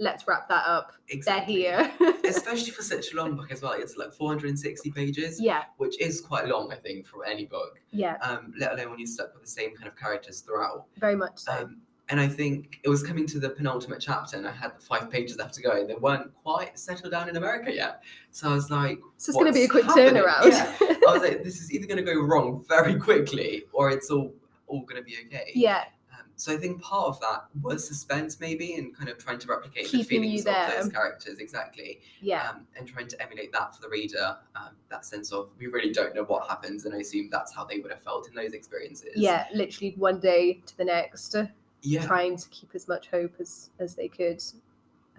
Let's 0.00 0.26
wrap 0.26 0.48
that 0.48 0.66
up. 0.66 0.90
Exactly. 1.08 1.62
They're 1.62 1.88
here. 1.98 2.14
Especially 2.24 2.72
for 2.72 2.82
such 2.82 3.12
a 3.12 3.16
long 3.16 3.36
book 3.36 3.52
as 3.52 3.62
well. 3.62 3.74
It's 3.74 3.96
like 3.96 4.12
460 4.12 4.90
pages, 4.90 5.40
yeah, 5.40 5.62
which 5.76 6.00
is 6.00 6.20
quite 6.20 6.48
long, 6.48 6.72
I 6.72 6.76
think, 6.76 7.06
for 7.06 7.24
any 7.24 7.44
book. 7.44 7.80
yeah, 7.92 8.16
Um, 8.20 8.52
let 8.58 8.72
alone 8.72 8.90
when 8.90 8.98
you're 8.98 9.06
stuck 9.06 9.32
with 9.34 9.44
the 9.44 9.48
same 9.50 9.76
kind 9.76 9.86
of 9.86 9.96
characters 9.96 10.40
throughout. 10.40 10.86
very 10.98 11.14
much 11.14 11.38
so. 11.38 11.52
Um, 11.52 11.82
and 12.10 12.20
I 12.20 12.28
think 12.28 12.80
it 12.82 12.88
was 12.88 13.02
coming 13.02 13.26
to 13.28 13.38
the 13.38 13.50
penultimate 13.50 14.00
chapter, 14.00 14.36
and 14.36 14.46
I 14.46 14.52
had 14.52 14.72
five 14.80 15.10
pages 15.10 15.38
left 15.38 15.54
to 15.54 15.62
go, 15.62 15.86
they 15.86 15.94
weren't 15.94 16.34
quite 16.42 16.78
settled 16.78 17.12
down 17.12 17.28
in 17.30 17.36
America 17.36 17.72
yet. 17.72 18.02
So 18.30 18.50
I 18.50 18.54
was 18.54 18.70
like, 18.70 18.98
so 19.16 19.30
it's 19.30 19.38
going 19.38 19.46
to 19.46 19.52
be 19.52 19.64
a 19.64 19.68
quick 19.68 19.84
happening? 19.84 20.22
turnaround. 20.22 20.50
Yeah. 20.50 20.76
I 21.08 21.12
was 21.12 21.22
like, 21.22 21.42
this 21.42 21.60
is 21.60 21.72
either 21.72 21.86
going 21.86 22.04
to 22.04 22.12
go 22.12 22.20
wrong 22.20 22.64
very 22.68 22.96
quickly, 22.96 23.64
or 23.72 23.90
it's 23.90 24.10
all 24.10 24.32
all 24.66 24.82
going 24.82 24.96
to 24.96 25.02
be 25.02 25.16
okay. 25.26 25.50
yeah, 25.54 25.84
Um, 26.12 26.26
so 26.36 26.52
I 26.52 26.56
think 26.56 26.80
part 26.80 27.08
of 27.08 27.20
that 27.20 27.44
was 27.62 27.86
suspense, 27.86 28.40
maybe, 28.40 28.74
and 28.74 28.96
kind 28.96 29.10
of 29.10 29.18
trying 29.18 29.38
to 29.38 29.46
replicate 29.46 29.84
the 29.84 29.98
Keeping 29.98 30.24
you 30.24 30.42
feelings 30.42 30.46
of 30.46 30.84
those 30.84 30.92
characters 30.92 31.38
exactly, 31.38 32.00
yeah. 32.20 32.48
um, 32.48 32.66
and 32.76 32.88
trying 32.88 33.08
to 33.08 33.22
emulate 33.22 33.52
that 33.52 33.74
for 33.74 33.82
the 33.82 33.88
reader. 33.88 34.36
Um, 34.56 34.70
that 34.90 35.04
sense 35.04 35.32
of 35.32 35.50
we 35.58 35.66
really 35.66 35.92
don't 35.92 36.14
know 36.14 36.24
what 36.24 36.48
happens, 36.48 36.84
and 36.84 36.94
I 36.94 36.98
assume 36.98 37.28
that's 37.30 37.54
how 37.54 37.64
they 37.64 37.78
would 37.78 37.92
have 37.92 38.02
felt 38.02 38.28
in 38.28 38.34
those 38.34 38.52
experiences. 38.52 39.12
yeah, 39.16 39.46
literally 39.54 39.94
one 39.96 40.18
day 40.18 40.62
to 40.66 40.76
the 40.76 40.84
next, 40.84 41.36
yeah. 41.84 42.06
trying 42.06 42.36
to 42.36 42.48
keep 42.48 42.70
as 42.74 42.88
much 42.88 43.08
hope 43.08 43.34
as 43.38 43.70
as 43.78 43.94
they 43.94 44.08
could. 44.08 44.42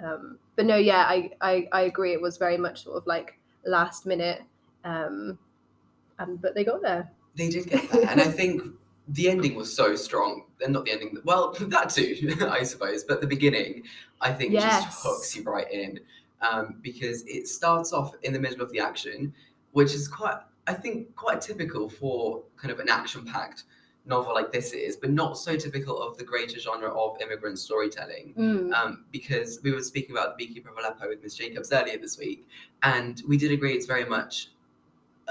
Um, 0.03 0.39
but 0.55 0.65
no, 0.65 0.75
yeah, 0.75 1.05
I, 1.07 1.31
I 1.41 1.67
I 1.71 1.81
agree. 1.81 2.13
It 2.13 2.21
was 2.21 2.37
very 2.37 2.57
much 2.57 2.83
sort 2.83 2.97
of 2.97 3.07
like 3.07 3.39
last 3.65 4.05
minute, 4.05 4.41
um, 4.83 5.37
um, 6.19 6.37
but 6.37 6.55
they 6.55 6.63
got 6.63 6.81
there. 6.81 7.09
They 7.35 7.49
did 7.49 7.67
get 7.67 7.89
there, 7.91 8.09
and 8.09 8.19
I 8.19 8.25
think 8.25 8.63
the 9.07 9.29
ending 9.29 9.55
was 9.55 9.73
so 9.73 9.95
strong. 9.95 10.43
And 10.63 10.73
not 10.73 10.85
the 10.85 10.91
ending, 10.91 11.17
well, 11.25 11.53
that 11.59 11.89
too, 11.89 12.35
I 12.49 12.63
suppose, 12.63 13.03
but 13.03 13.21
the 13.21 13.27
beginning, 13.27 13.83
I 14.21 14.31
think, 14.31 14.53
Yes. 14.53 14.85
just 14.85 15.03
hooks 15.03 15.35
you 15.35 15.43
right 15.43 15.69
in 15.71 15.99
um, 16.41 16.77
because 16.81 17.23
it 17.23 17.47
starts 17.47 17.91
off 17.93 18.13
in 18.23 18.33
the 18.33 18.39
middle 18.39 18.61
of 18.61 18.71
the 18.71 18.79
action, 18.79 19.33
which 19.73 19.93
is 19.93 20.07
quite, 20.07 20.37
I 20.65 20.73
think, 20.73 21.13
quite 21.15 21.41
typical 21.41 21.89
for 21.89 22.43
kind 22.55 22.71
of 22.71 22.79
an 22.79 22.89
action-packed 22.89 23.63
novel 24.05 24.33
like 24.33 24.51
this 24.51 24.71
is, 24.73 24.95
but 24.97 25.09
not 25.11 25.37
so 25.37 25.57
typical 25.57 26.01
of 26.01 26.17
the 26.17 26.23
greater 26.23 26.59
genre 26.59 26.89
of 26.89 27.19
immigrant 27.21 27.57
storytelling. 27.59 28.33
Mm. 28.37 28.73
Um, 28.73 29.05
because 29.11 29.59
we 29.63 29.71
were 29.71 29.81
speaking 29.81 30.15
about 30.15 30.37
the 30.37 30.45
Beekeeper 30.45 30.69
of 30.69 30.77
Aleppo 30.77 31.07
with 31.09 31.23
Miss 31.23 31.35
Jacobs 31.35 31.71
earlier 31.71 31.97
this 31.97 32.17
week, 32.17 32.47
and 32.83 33.21
we 33.27 33.37
did 33.37 33.51
agree 33.51 33.73
it's 33.73 33.85
very 33.87 34.05
much 34.05 34.49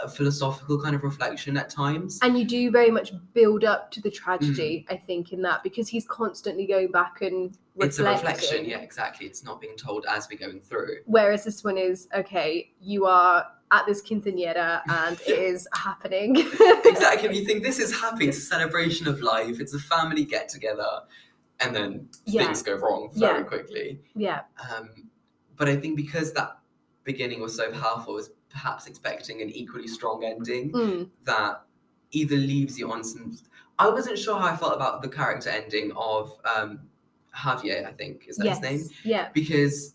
a 0.02 0.08
philosophical 0.08 0.80
kind 0.82 0.96
of 0.96 1.04
reflection 1.04 1.56
at 1.56 1.70
times. 1.70 2.18
and 2.22 2.36
you 2.36 2.44
do 2.44 2.68
very 2.72 2.90
much 2.90 3.12
build 3.32 3.62
up 3.62 3.92
to 3.92 4.00
the 4.00 4.10
Mm. 4.10 4.14
tragedy, 4.14 4.84
I 4.90 4.96
think, 4.96 5.32
in 5.32 5.40
that 5.42 5.62
because 5.62 5.86
he's 5.86 6.04
constantly 6.04 6.66
going 6.66 6.90
back 6.90 7.22
and 7.22 7.56
it's 7.76 8.00
a 8.00 8.04
reflection, 8.04 8.64
yeah, 8.64 8.78
exactly. 8.78 9.26
It's 9.26 9.44
not 9.44 9.60
being 9.60 9.76
told 9.76 10.04
as 10.08 10.26
we're 10.28 10.38
going 10.38 10.60
through. 10.60 10.96
Whereas 11.06 11.44
this 11.44 11.62
one 11.62 11.78
is 11.78 12.08
okay, 12.12 12.72
you 12.80 13.06
are 13.06 13.46
at 13.70 13.86
this 13.86 14.02
quinceanera 14.02 14.82
and 14.88 15.18
it 15.26 15.38
is 15.38 15.66
happening. 15.74 16.36
exactly. 16.84 17.36
You 17.36 17.44
think 17.44 17.62
this 17.62 17.78
is 17.78 17.98
happy, 18.00 18.28
it's 18.28 18.38
a 18.38 18.42
celebration 18.42 19.08
of 19.08 19.20
life, 19.20 19.60
it's 19.60 19.74
a 19.74 19.78
family 19.78 20.24
get 20.24 20.48
together, 20.48 20.88
and 21.60 21.74
then 21.74 22.08
Yeah. 22.26 22.44
things 22.44 22.62
go 22.62 22.74
wrong 22.74 23.10
very 23.14 23.38
Yeah. 23.40 23.44
quickly. 23.44 24.00
yeah, 24.14 24.40
Um, 24.76 25.10
but 25.56 25.68
I 25.68 25.76
think 25.76 25.96
because 25.96 26.32
that 26.34 26.58
beginning 27.04 27.40
was 27.40 27.54
so 27.56 27.70
powerful, 27.72 28.12
I 28.14 28.16
was 28.16 28.30
perhaps 28.50 28.86
expecting 28.86 29.42
an 29.42 29.50
equally 29.50 29.88
strong 29.88 30.24
ending 30.24 30.72
Mm. 30.72 31.10
that 31.24 31.62
either 32.12 32.36
leaves 32.36 32.78
you 32.78 32.92
on 32.92 33.02
some. 33.02 33.36
I 33.78 33.88
wasn't 33.88 34.18
sure 34.18 34.38
how 34.38 34.46
I 34.46 34.56
felt 34.56 34.74
about 34.74 35.02
the 35.02 35.08
character 35.08 35.50
ending 35.50 35.90
of 35.96 36.38
um, 36.44 36.80
Javier. 37.34 37.84
I 37.84 37.92
think 37.92 38.26
is 38.28 38.36
that 38.36 38.44
yes, 38.44 38.60
his 38.64 38.70
name 38.70 38.96
yeah, 39.04 39.28
because 39.34 39.93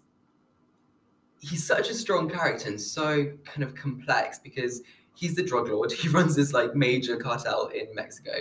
he's 1.40 1.66
such 1.66 1.90
a 1.90 1.94
strong 1.94 2.30
character 2.30 2.68
and 2.68 2.80
so 2.80 3.32
kind 3.46 3.64
of 3.64 3.76
complex 3.76 4.40
because 4.40 4.82
he's 5.16 5.36
the 5.36 5.44
drug 5.44 5.70
lord. 5.70 5.92
He 6.00 6.10
runs 6.10 6.36
this 6.36 6.54
like 6.54 6.76
major 6.76 7.18
cartel 7.18 7.68
in 7.68 7.94
Mexico, 7.96 8.32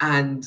and 0.00 0.44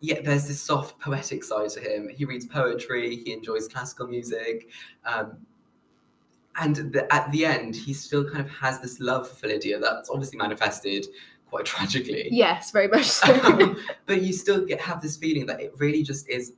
yet 0.00 0.24
there's 0.24 0.46
this 0.46 0.60
soft 0.60 0.98
poetic 1.00 1.42
side 1.42 1.70
to 1.70 1.80
him. 1.80 2.08
He 2.08 2.24
reads 2.24 2.46
poetry. 2.46 3.16
He 3.16 3.32
enjoys 3.32 3.68
classical 3.68 4.06
music. 4.06 4.68
Um, 5.04 5.38
and 6.58 6.76
the, 6.76 7.12
at 7.12 7.30
the 7.32 7.44
end, 7.44 7.76
he 7.76 7.92
still 7.92 8.24
kind 8.24 8.40
of 8.40 8.50
has 8.50 8.80
this 8.80 8.98
love 9.00 9.28
for 9.28 9.46
Lydia 9.46 9.78
that's 9.78 10.08
obviously 10.08 10.38
manifested 10.38 11.06
quite 11.48 11.64
tragically. 11.72 12.28
yes, 12.30 12.70
very 12.70 12.88
much 12.88 13.04
so. 13.04 13.32
Um, 13.42 13.76
but 14.06 14.22
you 14.22 14.32
still 14.32 14.64
get 14.64 14.80
have 14.80 15.00
this 15.00 15.16
feeling 15.16 15.46
that 15.46 15.60
it 15.60 15.72
really 15.78 16.02
just 16.02 16.28
is 16.28 16.54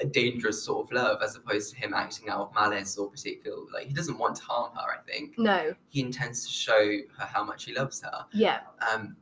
a 0.00 0.06
dangerous 0.06 0.62
sort 0.62 0.86
of 0.86 0.92
love 0.92 1.22
as 1.22 1.36
opposed 1.36 1.72
to 1.74 1.76
him 1.80 1.92
acting 1.94 2.28
out 2.28 2.40
of 2.40 2.54
malice 2.54 2.96
or 2.96 3.10
particular 3.10 3.56
like 3.72 3.86
he 3.86 3.92
doesn't 3.92 4.18
want 4.18 4.34
to 4.36 4.42
harm 4.42 4.72
her 4.74 4.92
i 4.92 4.98
think. 5.10 5.38
No, 5.38 5.74
he 5.88 6.00
intends 6.00 6.46
to 6.46 6.52
show 6.52 6.96
her 7.18 7.26
how 7.26 7.44
much 7.44 7.64
he 7.64 7.74
loves 7.74 8.00
her. 8.02 8.24
Yeah, 8.32 8.60
um 8.90 9.16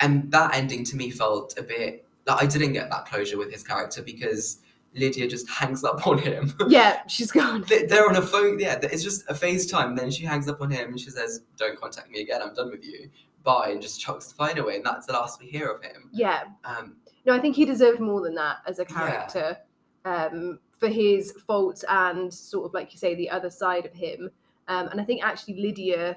and 0.00 0.30
that 0.32 0.54
ending 0.56 0.84
to 0.84 0.96
me 0.96 1.10
felt 1.10 1.56
a 1.58 1.62
bit 1.62 2.04
like 2.26 2.42
i 2.42 2.46
didn't 2.46 2.72
get 2.72 2.90
that 2.90 3.06
closure 3.06 3.38
with 3.38 3.52
his 3.52 3.62
character 3.62 4.02
because 4.02 4.58
lydia 4.96 5.26
just 5.28 5.48
hangs 5.48 5.84
up 5.84 6.06
on 6.06 6.18
him. 6.18 6.52
Yeah, 6.68 7.02
she's 7.06 7.30
gone. 7.32 7.64
They- 7.68 7.86
they're 7.86 8.08
on 8.08 8.16
a 8.16 8.22
phone 8.22 8.58
yeah 8.58 8.78
it's 8.82 9.02
just 9.04 9.28
a 9.30 9.34
facetime 9.34 9.96
then 9.96 10.10
she 10.10 10.24
hangs 10.24 10.48
up 10.48 10.60
on 10.60 10.70
him 10.70 10.90
and 10.90 11.00
she 11.00 11.10
says 11.10 11.42
don't 11.56 11.78
contact 11.80 12.10
me 12.10 12.20
again 12.22 12.40
i'm 12.42 12.54
done 12.54 12.70
with 12.70 12.84
you. 12.84 13.08
Bye 13.44 13.68
and 13.72 13.82
just 13.82 14.00
chucks 14.00 14.28
the 14.28 14.34
phone 14.34 14.58
away 14.58 14.76
and 14.76 14.84
that's 14.86 15.06
the 15.06 15.12
last 15.12 15.38
we 15.40 15.46
hear 15.46 15.68
of 15.68 15.82
him. 15.84 16.08
Yeah, 16.12 16.44
um 16.64 16.96
no, 17.26 17.32
I 17.34 17.38
think 17.40 17.56
he 17.56 17.64
deserved 17.64 18.00
more 18.00 18.20
than 18.20 18.34
that 18.34 18.58
as 18.66 18.78
a 18.80 18.86
Yeah. 18.90 19.56
Um, 20.04 20.58
for 20.78 20.88
his 20.88 21.32
faults 21.46 21.84
and 21.88 22.32
sort 22.32 22.66
of 22.66 22.74
like 22.74 22.92
you 22.92 22.98
say 22.98 23.14
the 23.14 23.30
other 23.30 23.50
side 23.50 23.86
of 23.86 23.92
him. 23.92 24.30
Um, 24.68 24.88
and 24.88 25.00
I 25.00 25.04
think 25.04 25.24
actually 25.24 25.60
Lydia 25.60 26.16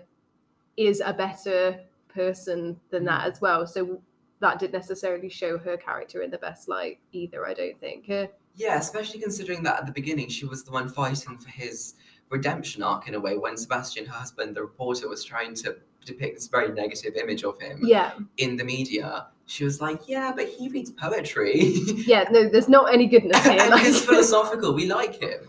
is 0.77 1.01
a 1.03 1.13
better 1.13 1.79
person 2.08 2.79
than 2.89 3.06
that 3.06 3.25
Mm. 3.25 3.32
as 3.32 3.41
well. 3.41 3.67
So 3.67 4.01
that 4.39 4.60
didn't 4.60 4.74
necessarily 4.74 5.29
show 5.29 5.58
her 5.58 5.77
character 5.77 6.22
in 6.22 6.29
the 6.32 6.38
best 6.38 6.67
light 6.67 7.00
either. 7.12 7.46
I 7.48 7.53
don't 7.53 7.79
think. 7.79 8.10
Uh, 8.10 8.27
Yeah, 8.56 8.77
especially 8.77 9.20
considering 9.20 9.63
that 9.63 9.79
at 9.79 9.86
the 9.86 9.91
beginning 9.91 10.29
she 10.29 10.46
was 10.46 10.63
the 10.63 10.72
one 10.72 10.89
fighting 10.89 11.38
for 11.38 11.50
his 11.50 11.96
redemption 12.29 12.84
arc 12.84 13.08
in 13.08 13.15
a 13.15 13.20
way 13.20 13.38
when 13.38 13.56
Sebastian, 13.56 14.06
her 14.06 14.13
husband, 14.13 14.56
the 14.56 14.62
reporter, 14.62 15.08
was 15.08 15.24
trying 15.24 15.53
to 15.56 15.77
depict 16.06 16.36
this 16.36 16.48
very 16.48 16.72
negative 16.74 17.15
image 17.15 17.44
of 17.44 17.60
him 17.62 17.79
yeah, 17.84 18.13
in 18.38 18.58
the 18.58 18.63
media. 18.63 19.27
She 19.48 19.63
was 19.63 19.82
like, 19.82 20.08
Yeah, 20.08 20.32
but 20.36 20.48
he 20.48 20.70
reads 20.70 20.92
poetry. 20.92 21.62
yeah. 22.06 22.25
No, 22.30 22.48
there's 22.48 22.70
not 22.70 22.94
any 22.94 23.08
goodness 23.08 23.44
here. 23.44 23.54
and 23.60 23.72
like- 23.72 23.86
he's 23.86 24.04
philosophical. 24.06 24.74
We 24.74 24.88
like 24.88 25.22
him. 25.22 25.39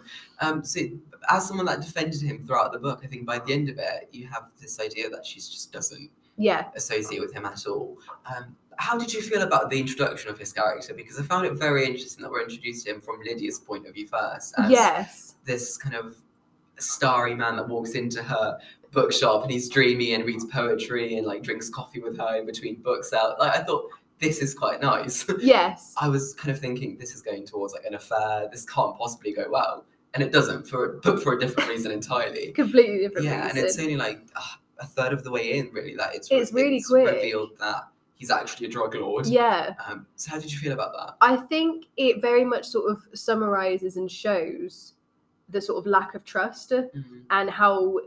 Um, 0.40 0.64
so 0.64 0.81
as 1.28 1.47
someone 1.47 1.67
that 1.67 1.81
defended 1.81 2.23
him 2.23 2.47
throughout 2.47 2.73
the 2.73 2.78
book, 2.78 3.00
I 3.02 3.09
think 3.09 3.26
by 3.26 3.40
the 3.40 3.52
end 3.52 3.69
of 3.69 3.78
it, 3.78 4.09
you 4.12 4.26
have 4.28 4.45
this 4.61 4.81
idea 4.81 5.11
that 5.11 5.26
she 5.26 5.37
just 5.40 5.73
doesn't 5.73 6.11
yeah, 6.37 6.67
associate 6.76 7.21
with 7.21 7.35
him 7.35 7.45
at 7.45 7.67
all. 7.67 7.99
Um, 8.25 8.57
how 8.76 8.97
did 8.97 9.12
you 9.12 9.21
feel 9.21 9.43
about 9.43 9.71
the 9.71 9.81
introduction 9.81 10.31
of 10.31 10.38
his 10.38 10.52
character? 10.52 10.95
Because 10.95 11.19
I 11.19 11.25
found 11.25 11.47
it 11.47 11.55
very 11.55 11.85
interesting 11.85 12.23
that 12.23 12.31
we're 12.31 12.43
introduced 12.43 12.87
to 12.87 12.93
him 12.93 13.00
from 13.00 13.21
Lydia's 13.21 13.59
point 13.59 13.87
of 13.88 13.95
view 13.95 14.07
first. 14.07 14.55
As 14.57 14.71
yes, 14.71 15.35
This 15.45 15.76
kind 15.76 15.97
of 15.97 16.17
starry 16.78 17.35
man 17.35 17.57
that 17.57 17.69
walks 17.69 17.90
into 17.95 18.23
her 18.23 18.57
bookshop 18.92 19.42
and 19.42 19.50
he's 19.50 19.68
dreamy 19.68 20.14
and 20.14 20.25
reads 20.25 20.45
poetry 20.47 21.16
and 21.16 21.26
like 21.26 21.42
drinks 21.42 21.68
coffee 21.68 22.00
with 22.00 22.16
her 22.18 22.37
in 22.37 22.47
between 22.47 22.76
books 22.83 23.12
out. 23.12 23.38
Like 23.38 23.54
I 23.57 23.62
thought 23.62 23.85
this 24.18 24.38
is 24.38 24.54
quite 24.54 24.80
nice. 24.80 25.25
yes. 25.40 25.95
I 26.00 26.09
was 26.09 26.35
kind 26.35 26.50
of 26.50 26.59
thinking 26.61 26.97
this 26.99 27.14
is 27.14 27.23
going 27.23 27.47
towards 27.47 27.75
like 27.75 27.85
an 27.85 27.95
affair. 27.95 28.49
This 28.50 28.64
can't 28.64 28.97
possibly 28.97 29.33
go 29.33 29.45
well, 29.50 29.85
and 30.14 30.23
it 30.23 30.33
doesn't 30.33 30.66
for 30.66 31.00
but 31.02 31.23
for 31.23 31.35
a 31.35 31.38
different 31.40 31.68
reason 31.75 31.92
entirely. 31.92 32.52
Completely 32.52 32.99
different 32.99 33.26
Yeah, 33.26 33.49
and 33.49 33.59
it's 33.59 33.78
only 33.78 33.97
like 33.97 34.21
ah, 34.37 34.59
a 34.80 34.87
third 34.87 35.12
of 35.12 35.23
the 35.25 35.30
way 35.30 35.59
in, 35.59 35.71
really, 35.73 35.95
that 35.97 36.14
it's 36.14 36.28
It's 36.30 36.52
really 36.52 36.83
quick. 36.83 37.07
revealed 37.14 37.50
that 37.61 37.88
he's 38.16 38.30
actually 38.33 38.66
a 38.66 38.71
drug 38.71 38.95
lord. 38.97 39.26
yeah. 39.26 39.75
Um, 39.88 40.04
so 40.16 40.33
how 40.33 40.40
did 40.40 40.50
you 40.52 40.59
feel 40.59 40.73
about 40.73 40.92
that? 40.95 41.14
I 41.21 41.37
think 41.37 41.85
it 41.97 42.21
very 42.21 42.45
much 42.45 42.66
sort 42.66 42.90
of 42.90 43.07
summarizes 43.14 43.97
and 43.97 44.11
shows 44.11 44.95
the 45.49 45.61
sort 45.61 45.78
of 45.78 45.87
lack 45.87 46.14
of 46.16 46.25
trust 46.25 46.71
Mhm. 46.73 47.23
and 47.30 47.49
how 47.49 48.00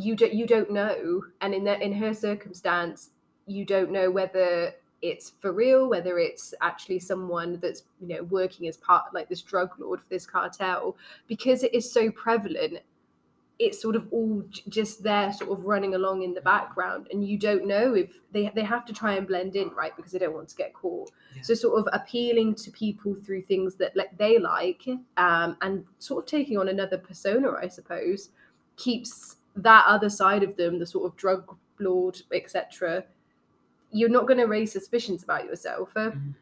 you 0.00 0.16
don't 0.16 0.32
you 0.34 0.46
don't 0.46 0.70
know 0.70 1.22
and 1.40 1.54
in 1.54 1.64
the, 1.64 1.78
in 1.84 1.92
her 1.92 2.14
circumstance 2.14 3.10
you 3.46 3.64
don't 3.64 3.90
know 3.90 4.10
whether 4.10 4.72
it's 5.02 5.30
for 5.40 5.52
real 5.52 5.88
whether 5.88 6.18
it's 6.18 6.52
actually 6.60 6.98
someone 6.98 7.58
that's 7.60 7.82
you 8.00 8.08
know 8.08 8.22
working 8.24 8.68
as 8.68 8.76
part 8.76 9.04
like 9.14 9.28
this 9.28 9.42
drug 9.42 9.70
lord 9.78 10.00
for 10.00 10.08
this 10.08 10.26
cartel 10.26 10.96
because 11.26 11.62
it 11.62 11.72
is 11.74 11.90
so 11.90 12.10
prevalent 12.10 12.78
it's 13.58 13.80
sort 13.80 13.94
of 13.94 14.08
all 14.10 14.42
just 14.68 15.02
there 15.02 15.30
sort 15.32 15.50
of 15.50 15.64
running 15.66 15.94
along 15.94 16.22
in 16.22 16.32
the 16.32 16.40
background 16.40 17.06
and 17.12 17.26
you 17.28 17.36
don't 17.38 17.66
know 17.66 17.94
if 17.94 18.20
they 18.32 18.50
they 18.54 18.62
have 18.62 18.84
to 18.86 18.92
try 18.92 19.14
and 19.14 19.26
blend 19.26 19.54
in 19.56 19.68
right 19.70 19.94
because 19.96 20.12
they 20.12 20.18
don't 20.18 20.32
want 20.34 20.48
to 20.48 20.56
get 20.56 20.72
caught 20.72 21.10
Yeah. 21.36 21.42
so 21.42 21.54
sort 21.54 21.78
of 21.78 21.88
appealing 21.92 22.54
to 22.56 22.70
people 22.70 23.14
through 23.14 23.42
things 23.42 23.74
that 23.76 23.94
like 23.96 24.16
they 24.16 24.38
like 24.38 24.86
um 25.16 25.56
and 25.60 25.84
sort 25.98 26.24
of 26.24 26.30
taking 26.30 26.56
on 26.58 26.68
another 26.68 26.98
persona 26.98 27.52
i 27.52 27.68
suppose 27.68 28.30
keeps 28.76 29.36
that 29.56 29.84
other 29.86 30.08
side 30.10 30.42
of 30.42 30.56
them 30.56 30.78
the 30.78 30.86
sort 30.86 31.04
of 31.06 31.16
drug 31.16 31.56
lord 31.78 32.20
etc 32.32 33.04
you're 33.92 34.08
not 34.08 34.26
going 34.26 34.38
to 34.38 34.44
raise 34.46 34.70
suspicions 34.72 35.22
about 35.24 35.44
yourself 35.44 35.92
uh, 35.96 36.10
Mhm. 36.10 36.34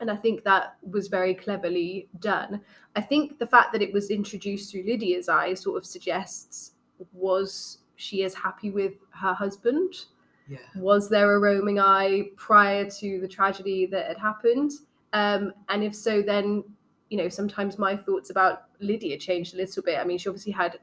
and 0.00 0.10
I 0.10 0.16
think 0.16 0.44
that 0.44 0.76
was 0.82 1.08
very 1.08 1.34
cleverly 1.34 2.08
done. 2.20 2.60
I 2.96 3.00
think 3.00 3.38
the 3.38 3.46
fact 3.46 3.72
that 3.72 3.82
it 3.82 3.92
was 3.92 4.10
introduced 4.10 4.70
through 4.70 4.84
Lydia's 4.84 5.28
eyes 5.28 5.60
sort 5.60 5.76
of 5.76 5.84
suggests 5.86 6.72
was 7.12 7.78
she 7.96 8.22
is 8.22 8.34
happy 8.34 8.70
with 8.70 8.94
her 9.10 9.34
husband? 9.34 10.06
Yeah. 10.48 10.58
Was 10.76 11.08
there 11.08 11.34
a 11.34 11.40
roaming 11.40 11.78
eye 11.80 12.30
prior 12.36 12.88
to 12.90 13.20
the 13.20 13.28
tragedy 13.28 13.86
that 13.86 14.06
had 14.06 14.18
happened? 14.18 14.70
Um, 15.12 15.52
and 15.68 15.82
if 15.84 15.94
so, 15.94 16.22
then 16.22 16.64
you 17.10 17.18
know 17.18 17.28
sometimes 17.28 17.78
my 17.78 17.96
thoughts 17.96 18.30
about 18.30 18.64
Lydia 18.80 19.18
changed 19.18 19.54
a 19.54 19.56
little 19.56 19.82
bit. 19.82 19.98
I 19.98 20.04
mean, 20.04 20.18
she 20.18 20.28
obviously 20.28 20.52
had 20.52 20.78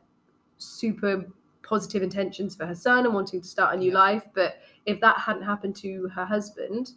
super 0.57 1.25
positive 1.65 2.03
intentions 2.03 2.55
for 2.55 2.65
her 2.65 2.75
son 2.75 3.05
and 3.05 3.13
wanting 3.13 3.41
to 3.41 3.47
start 3.47 3.75
a 3.75 3.77
new 3.77 3.91
Yeah. 3.91 3.97
life, 3.97 4.27
but 4.33 4.61
if 4.85 4.99
that 5.01 5.17
hadn't 5.19 5.43
happened 5.43 5.75
to 5.77 6.07
her 6.09 6.25
husband, 6.25 6.91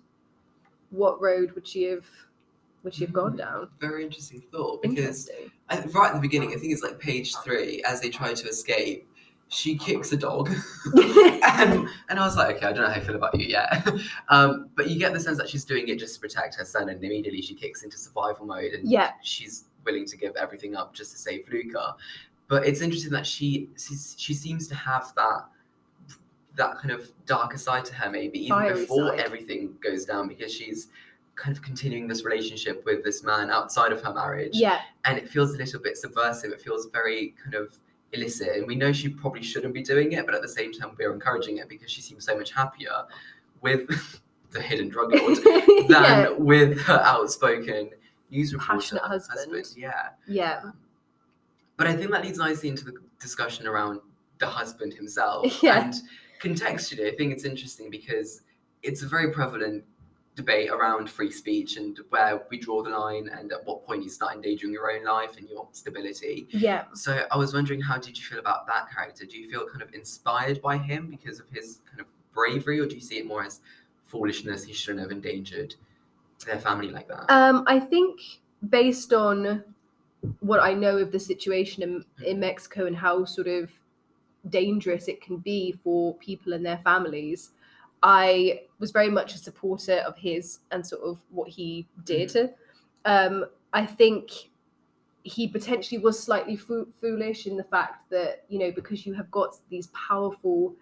what 0.91 1.21
road 1.21 1.53
would 1.53 1.67
she 1.67 1.85
have 1.85 2.07
would 2.85 2.95
she 2.95 3.05
have 3.05 3.13
gone 3.13 3.33
Mm. 3.35 3.39
down? 3.39 3.71
Very 3.81 4.05
interesting 4.05 4.41
thought 4.53 4.83
because 4.83 5.29
Interesting. 5.29 5.51
I, 5.69 5.81
right 5.99 6.09
at 6.11 6.15
the 6.15 6.21
beginning, 6.21 6.51
I 6.51 6.57
think 6.57 6.73
it's 6.73 6.83
like 6.83 7.01
page 7.01 7.35
three, 7.45 7.83
as 7.83 8.01
they 8.01 8.09
try 8.09 8.33
to 8.33 8.49
escape, 8.49 9.07
she 9.49 9.77
kicks 9.77 10.13
a 10.13 10.17
dog. 10.17 10.49
and, 10.95 11.89
and 12.09 12.19
I 12.21 12.25
was 12.25 12.37
like, 12.37 12.57
okay, 12.57 12.67
I 12.67 12.73
don't 12.73 12.83
know 12.85 12.89
how 12.89 12.95
I 12.95 13.01
feel 13.01 13.17
about 13.17 13.39
you 13.39 13.47
yet. 13.47 13.87
um, 14.29 14.71
but 14.77 14.89
you 14.89 14.97
get 14.99 15.13
the 15.13 15.19
sense 15.21 15.39
that 15.39 15.49
she's 15.49 15.65
doing 15.65 15.89
it 15.89 15.99
just 15.99 16.15
to 16.15 16.21
protect 16.21 16.55
her 16.55 16.65
son, 16.65 16.89
and 16.89 17.03
immediately 17.03 17.43
she 17.43 17.55
kicks 17.55 17.83
into 17.83 17.99
survival 17.99 18.47
mode 18.47 18.73
and 18.73 18.89
Yeah. 18.89 19.11
she's 19.23 19.65
willing 19.85 20.07
to 20.07 20.17
give 20.17 20.37
everything 20.37 20.77
up 20.77 20.95
just 20.95 21.11
to 21.13 21.19
save 21.19 21.49
Luca. 21.51 21.97
But 22.49 22.67
it's 22.67 22.81
interesting 22.81 23.13
that 23.13 23.27
she 23.27 23.69
she, 24.17 24.35
seems 24.35 24.67
to 24.69 24.75
have 24.75 25.13
that 25.17 25.47
that 26.57 26.77
kind 26.79 26.91
of 26.91 27.11
darker 27.27 27.59
side 27.59 27.85
to 27.85 27.95
her 27.95 28.11
maybe 28.11 28.39
even 28.41 28.59
Fiery 28.59 28.81
before 28.81 29.11
side. 29.11 29.21
everything 29.21 29.75
goes 29.83 30.05
down 30.05 30.27
because 30.27 30.53
she's 30.53 30.89
kind 31.37 31.57
of 31.57 31.63
continuing 31.63 32.09
this 32.09 32.25
relationship 32.25 32.85
with 32.85 33.05
this 33.05 33.23
man 33.23 33.49
outside 33.49 33.93
of 33.93 34.03
her 34.03 34.13
marriage 34.13 34.51
Yeah, 34.55 34.81
and 35.05 35.19
it 35.19 35.29
feels 35.29 35.55
a 35.55 35.59
little 35.59 35.81
bit 35.81 35.97
subversive. 35.97 36.51
It 36.51 36.61
feels 36.61 36.89
very 36.93 37.35
kind 37.43 37.55
of 37.55 37.79
illicit, 38.13 38.57
and 38.57 38.67
we 38.67 38.75
know 38.75 38.93
she 38.93 39.09
probably 39.09 39.43
shouldn't 39.43 39.75
be 39.75 39.83
doing 39.83 40.13
it, 40.13 40.27
but 40.27 40.35
at 40.35 40.43
the 40.43 40.49
same 40.49 40.73
time, 40.73 40.91
we're 40.99 41.13
encouraging 41.13 41.59
it 41.59 41.69
because 41.69 41.91
she 41.91 42.01
seems 42.01 42.25
so 42.25 42.37
much 42.37 42.53
happier 42.53 43.05
with 43.61 44.21
the 44.51 44.61
hidden 44.61 44.89
drug 44.89 45.13
lord 45.15 45.37
than 45.45 46.03
yeah, 46.03 46.31
with 46.31 46.81
her 46.81 47.01
outspoken 47.05 47.91
news 48.31 48.53
reporter 48.53 48.81
Passionate 48.81 49.03
husband. 49.03 49.67
Yeah. 49.77 50.09
yeah, 50.27 50.63
But 51.79 51.87
I 51.87 51.97
think 51.97 52.11
that 52.11 52.23
leads 52.23 52.39
nicely 52.39 52.69
into 52.69 52.85
the 52.85 52.93
discussion 53.19 53.67
around 53.67 54.01
the 54.39 54.47
husband 54.47 54.93
himself. 54.93 55.47
Yeah. 55.63 55.85
And 55.85 55.95
contextually, 56.43 57.11
I 57.11 57.17
think 57.17 57.33
it's 57.33 57.45
interesting 57.45 57.89
because 57.91 58.43
it's 58.83 59.03
a 59.03 59.09
very 59.09 59.33
prevalent 59.33 59.85
debate 60.35 60.71
around 60.71 61.11
free 61.11 61.33
speech 61.33 61.77
and 61.77 61.99
where 62.11 62.43
we 62.49 62.59
draw 62.59 62.81
the 62.83 62.91
line 62.91 63.29
and 63.29 63.51
at 63.53 63.65
what 63.65 63.85
point 63.85 64.05
you 64.05 64.09
start 64.09 64.37
endangering 64.37 64.73
your 64.73 64.93
own 64.93 65.05
life 65.05 65.37
and 65.37 65.49
your 65.49 65.67
stability. 65.73 66.47
yeah. 66.51 66.85
So 66.95 67.27
I 67.33 67.37
was 67.37 67.55
wondering, 67.55 67.81
how 67.81 67.99
did 67.99 68.17
you 68.17 68.25
feel 68.25 68.39
about 68.39 68.67
that 68.69 68.89
character? 68.95 69.25
Do 69.25 69.37
you 69.37 69.51
feel 69.51 69.67
kind 69.67 69.83
of 69.83 69.93
inspired 69.95 70.63
by 70.63 70.79
him 70.79 71.09
because 71.11 71.41
of 71.41 71.49
his 71.51 71.81
kind 71.89 72.01
of 72.01 72.07
bravery, 72.33 72.79
or 72.79 72.87
do 72.87 72.95
you 72.95 73.01
see 73.01 73.19
it 73.19 73.27
more 73.27 73.43
as 73.43 73.61
foolishness? 74.05 74.63
He 74.63 74.73
shouldn't 74.73 75.01
have 75.01 75.11
endangered 75.11 75.75
their 76.47 76.61
family 76.61 76.91
like 76.91 77.09
that. 77.09 77.29
Um, 77.29 77.65
I 77.67 77.81
think 77.81 78.21
based 78.69 79.13
on 79.13 79.65
what 80.41 80.61
I 80.61 80.75
know 80.75 80.99
of 80.99 81.13
the 81.13 81.21
situation 81.21 81.83
in, 81.83 82.05
in 82.25 82.41
Mexico 82.41 82.87
and 82.87 82.97
how 82.97 83.25
sort 83.25 83.47
of 83.47 83.71
dangerous 84.49 85.09
it 85.09 85.21
can 85.21 85.39
be 85.39 85.73
for 85.85 86.15
people 86.15 86.53
and 86.53 86.65
their 86.65 86.79
families, 86.79 87.51
I 88.03 88.63
was 88.79 88.91
very 88.91 89.11
much 89.11 89.35
a 89.35 89.39
supporter 89.39 89.99
of 90.07 90.17
his 90.17 90.61
and 90.71 90.87
sort 90.87 91.03
of 91.03 91.19
what 91.31 91.49
he 91.49 91.87
did. 92.05 92.35
Um, 93.05 93.47
I 93.73 93.87
think 93.87 94.31
he 95.25 95.49
potentially 95.49 95.99
was 95.99 96.19
slightly 96.19 96.57
fo- 96.57 96.89
foolish 97.01 97.47
in 97.47 97.57
the 97.57 97.65
fact 97.65 98.09
that 98.11 98.45
you 98.49 98.59
know 98.59 98.71
because 98.71 99.05
you 99.05 99.13
have 99.15 99.31
got 99.31 99.57
these 99.69 99.89
powerful 99.89 100.75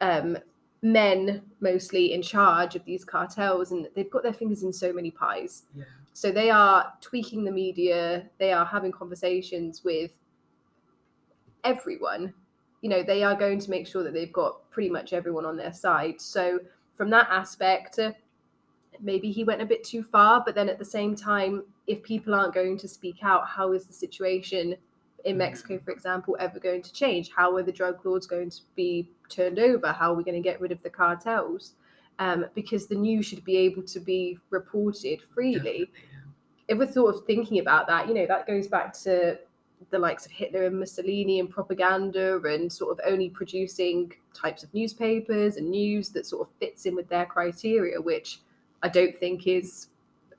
um, 0.00 0.36
men 0.82 1.42
mostly 1.60 2.12
in 2.12 2.20
charge 2.20 2.74
of 2.74 2.84
these 2.84 3.04
cartels 3.04 3.70
and 3.70 3.88
they've 3.94 4.10
got 4.10 4.22
their 4.22 4.32
fingers 4.32 4.62
in 4.62 4.72
so 4.72 4.92
many 4.92 5.10
pies 5.10 5.64
yeah. 5.74 5.84
So 6.12 6.30
they 6.30 6.50
are 6.50 6.92
tweaking 7.00 7.44
the 7.44 7.50
media. 7.50 8.24
They 8.38 8.52
are 8.52 8.64
having 8.64 8.92
conversations 8.92 9.84
with 9.84 10.12
everyone. 11.64 12.34
You 12.82 12.90
know 12.90 13.02
they 13.02 13.22
are 13.22 13.34
going 13.34 13.58
to 13.60 13.70
make 13.70 13.86
sure 13.86 14.02
that 14.02 14.14
they've 14.14 14.32
got 14.32 14.70
pretty 14.70 14.90
much 14.90 15.12
everyone 15.12 15.44
on 15.44 15.56
their 15.56 15.72
side. 15.72 16.20
So 16.20 16.60
from 16.94 17.10
that 17.10 17.28
aspect 17.30 17.98
maybe 19.02 19.30
he 19.30 19.44
went 19.44 19.62
a 19.62 19.66
bit 19.66 19.82
too 19.82 20.02
far 20.02 20.42
but 20.44 20.54
then 20.54 20.68
at 20.68 20.78
the 20.78 20.84
same 20.84 21.14
time 21.14 21.62
if 21.86 22.02
people 22.02 22.34
aren't 22.34 22.52
going 22.52 22.76
to 22.76 22.88
speak 22.88 23.16
out 23.22 23.48
how 23.48 23.72
is 23.72 23.86
the 23.86 23.92
situation 23.92 24.76
in 25.24 25.34
mm. 25.34 25.38
mexico 25.38 25.78
for 25.82 25.90
example 25.90 26.36
ever 26.38 26.58
going 26.58 26.82
to 26.82 26.92
change? 26.92 27.30
How 27.34 27.54
are 27.56 27.62
the 27.62 27.72
drug 27.72 28.04
lords 28.04 28.26
going 28.26 28.50
to 28.50 28.60
be 28.76 29.10
turned 29.28 29.58
over? 29.58 29.92
How 29.92 30.12
are 30.12 30.14
we 30.14 30.24
going 30.24 30.40
to 30.40 30.46
get 30.46 30.60
rid 30.60 30.72
of 30.72 30.82
the 30.82 30.90
cartels 30.90 31.74
um, 32.20 32.46
because 32.54 32.86
the 32.86 32.94
news 32.94 33.26
should 33.26 33.44
be 33.44 33.56
able 33.56 33.82
to 33.82 33.98
be 33.98 34.38
reported 34.50 35.20
freely 35.34 35.90
if 36.70 36.78
we're 36.78 36.90
sort 36.90 37.14
of 37.14 37.24
thinking 37.26 37.58
about 37.58 37.88
that, 37.88 38.06
you 38.06 38.14
know, 38.14 38.26
that 38.26 38.46
goes 38.46 38.68
back 38.68 38.92
to 38.92 39.36
the 39.90 39.98
likes 39.98 40.24
of 40.24 40.30
Hitler 40.30 40.66
and 40.66 40.78
Mussolini 40.78 41.40
and 41.40 41.50
propaganda 41.50 42.40
and 42.44 42.72
sort 42.72 42.92
of 42.92 43.04
only 43.04 43.28
producing 43.28 44.12
types 44.32 44.62
of 44.62 44.72
newspapers 44.72 45.56
and 45.56 45.68
news 45.68 46.10
that 46.10 46.26
sort 46.26 46.46
of 46.46 46.54
fits 46.60 46.86
in 46.86 46.94
with 46.94 47.08
their 47.08 47.26
criteria, 47.26 48.00
which 48.00 48.40
I 48.84 48.88
don't 48.88 49.18
think 49.18 49.48
is 49.48 49.88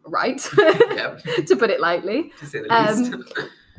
right, 0.05 0.37
to 0.39 1.55
put 1.59 1.69
it 1.69 1.81
lightly. 1.81 2.31
to 2.39 2.45
say 2.45 2.61
the 2.61 2.73
Um. 2.73 3.25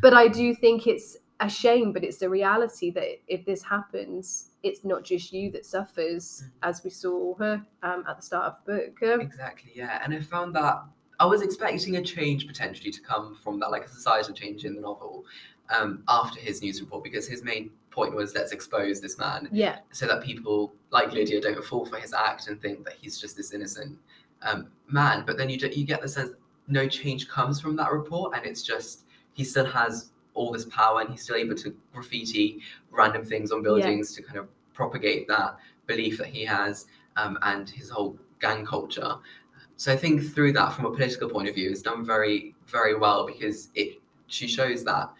But 0.02 0.12
I 0.12 0.28
do 0.28 0.54
think 0.54 0.86
it's 0.86 1.16
a 1.40 1.48
shame, 1.48 1.92
but 1.92 2.04
it's 2.04 2.18
the 2.18 2.28
reality 2.28 2.90
that 2.90 3.20
if 3.28 3.46
this 3.46 3.62
happens, 3.62 4.50
it's 4.62 4.84
not 4.84 5.04
just 5.04 5.32
you 5.32 5.50
that 5.52 5.66
suffers, 5.66 6.44
as 6.62 6.82
we 6.84 6.90
saw 6.90 7.34
her 7.36 7.64
um, 7.82 8.04
at 8.08 8.16
the 8.16 8.22
start 8.22 8.46
of 8.46 8.56
the 8.64 8.72
book. 8.72 9.02
Um, 9.10 9.20
Exactly, 9.20 9.72
yeah. 9.74 10.00
And 10.04 10.14
I 10.14 10.20
found 10.20 10.54
that 10.54 10.82
I 11.18 11.24
was 11.24 11.42
expecting 11.42 11.96
a 11.96 12.02
change 12.02 12.46
potentially 12.46 12.90
to 12.90 13.00
come 13.00 13.36
from 13.42 13.60
that, 13.60 13.70
like 13.70 13.84
a 13.84 13.88
societal 13.88 14.34
change 14.34 14.64
in 14.64 14.74
the 14.74 14.80
novel 14.80 15.24
um, 15.70 16.02
after 16.08 16.40
his 16.40 16.62
news 16.62 16.80
report, 16.80 17.04
because 17.04 17.26
his 17.28 17.42
main 17.42 17.70
point 17.90 18.14
was 18.14 18.34
let's 18.34 18.52
expose 18.52 19.00
this 19.02 19.18
man 19.18 19.48
yeah, 19.52 19.78
so 19.90 20.06
that 20.06 20.22
people 20.22 20.72
like 20.90 21.12
Lydia 21.12 21.40
don't 21.40 21.62
fall 21.62 21.84
for 21.84 21.98
his 21.98 22.14
act 22.14 22.48
and 22.48 22.60
think 22.60 22.84
that 22.84 22.94
he's 22.94 23.20
just 23.20 23.36
this 23.36 23.52
innocent 23.52 23.98
um, 24.42 24.68
man. 24.88 25.24
But 25.26 25.36
then 25.36 25.50
you, 25.50 25.58
do, 25.58 25.68
you 25.68 25.84
get 25.84 26.00
the 26.00 26.08
sense 26.08 26.30
no 26.68 26.88
change 26.88 27.28
comes 27.28 27.60
from 27.60 27.76
that 27.76 27.92
report, 27.92 28.36
and 28.36 28.46
it's 28.46 28.62
just 28.62 29.04
he 29.34 29.44
still 29.44 29.66
has 29.66 30.11
all 30.34 30.52
this 30.52 30.64
power 30.66 31.00
and 31.00 31.10
he's 31.10 31.22
still 31.22 31.36
able 31.36 31.54
to 31.54 31.74
graffiti 31.92 32.60
random 32.90 33.24
things 33.24 33.52
on 33.52 33.62
buildings 33.62 34.14
to 34.14 34.22
kind 34.22 34.38
of 34.38 34.48
propagate 34.72 35.28
that 35.28 35.56
belief 35.86 36.18
that 36.18 36.26
he 36.26 36.44
has 36.44 36.86
um, 37.16 37.38
and 37.42 37.68
his 37.68 37.90
whole 37.90 38.16
gang 38.40 38.64
culture. 38.64 39.16
So 39.76 39.92
I 39.92 39.96
think 39.96 40.22
through 40.22 40.52
that, 40.52 40.72
from 40.72 40.86
a 40.86 40.90
political 40.90 41.28
point 41.28 41.48
of 41.48 41.54
view, 41.54 41.70
it's 41.70 41.82
done 41.82 42.04
very, 42.04 42.54
very 42.66 42.96
well 42.96 43.26
because 43.26 43.70
it 43.74 44.00
she 44.28 44.46
shows 44.46 44.84
that 44.84 45.10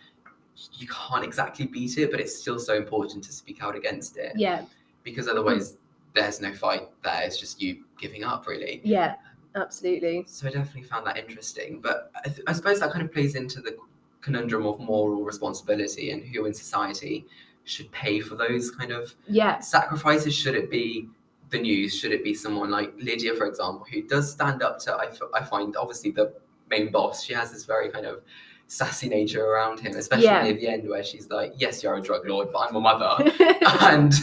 you 0.75 0.87
can't 0.89 1.25
exactly 1.25 1.67
beat 1.67 1.99
it, 1.99 2.11
but 2.11 2.21
it's 2.21 2.35
still 2.35 2.59
so 2.59 2.75
important 2.75 3.25
to 3.25 3.33
speak 3.33 3.63
out 3.63 3.75
against 3.75 4.17
it 4.17 4.33
yeah, 4.37 4.63
because 5.03 5.29
otherwise 5.29 5.77
there's 6.15 6.41
no 6.41 6.53
fight 6.55 6.89
there. 7.03 7.23
It's 7.23 7.39
just 7.39 7.61
you 7.61 7.85
giving 7.99 8.25
up, 8.25 8.47
really. 8.47 8.81
yeah, 8.85 9.17
absolutely. 9.55 10.25
So 10.27 10.47
I 10.47 10.51
definitely 10.51 10.85
found 10.85 11.07
that 11.07 11.17
interesting. 11.17 11.81
But 11.81 12.11
I, 12.25 12.29
th- 12.29 12.43
I 12.47 12.53
suppose 12.53 12.81
that 12.81 12.93
kind 12.93 13.05
of 13.05 13.13
plays 13.13 13.35
into 13.35 13.61
the 13.61 13.77
conundrum 14.23 14.65
of 14.67 14.81
moral 14.81 15.23
responsibility 15.23 16.11
and 16.13 16.25
who 16.25 16.47
in 16.47 16.55
society 16.55 17.27
should 17.65 17.91
pay 17.93 18.21
for 18.21 18.35
those 18.37 18.71
kind 18.71 18.91
of 18.93 19.15
Yeah, 19.29 19.59
sacrifices. 19.61 20.35
Should 20.35 20.55
it 20.55 20.71
be 20.71 21.09
the 21.51 21.59
news? 21.61 21.95
Should 21.95 22.13
it 22.13 22.25
be 22.25 22.33
someone 22.35 22.71
like 22.71 22.95
Lydia, 22.99 23.35
for 23.35 23.47
example, 23.47 23.87
who 23.93 24.03
does 24.03 24.31
stand 24.33 24.63
up 24.63 24.79
to, 24.81 24.93
I, 24.95 25.07
f- 25.07 25.21
I 25.35 25.45
find, 25.45 25.77
obviously 25.77 26.11
the 26.13 26.33
main 26.71 26.91
boss? 26.91 27.23
She 27.25 27.35
has 27.35 27.53
this 27.53 27.65
very 27.65 27.91
kind 27.91 28.07
of 28.07 28.23
sassy 28.69 29.09
nature 29.09 29.45
around 29.45 29.79
him, 29.81 29.97
especially 29.97 30.25
Yeah. 30.25 30.43
near 30.45 30.55
the 30.55 30.67
end 30.69 30.89
where 30.89 31.05
she's 31.05 31.29
like, 31.29 31.53
Yes, 31.59 31.83
you're 31.83 31.95
a 31.95 32.01
drug 32.01 32.27
lord, 32.27 32.49
but 32.53 32.61
I'm 32.69 32.77
a 32.77 32.81
mother. 32.81 33.31
and 33.83 34.15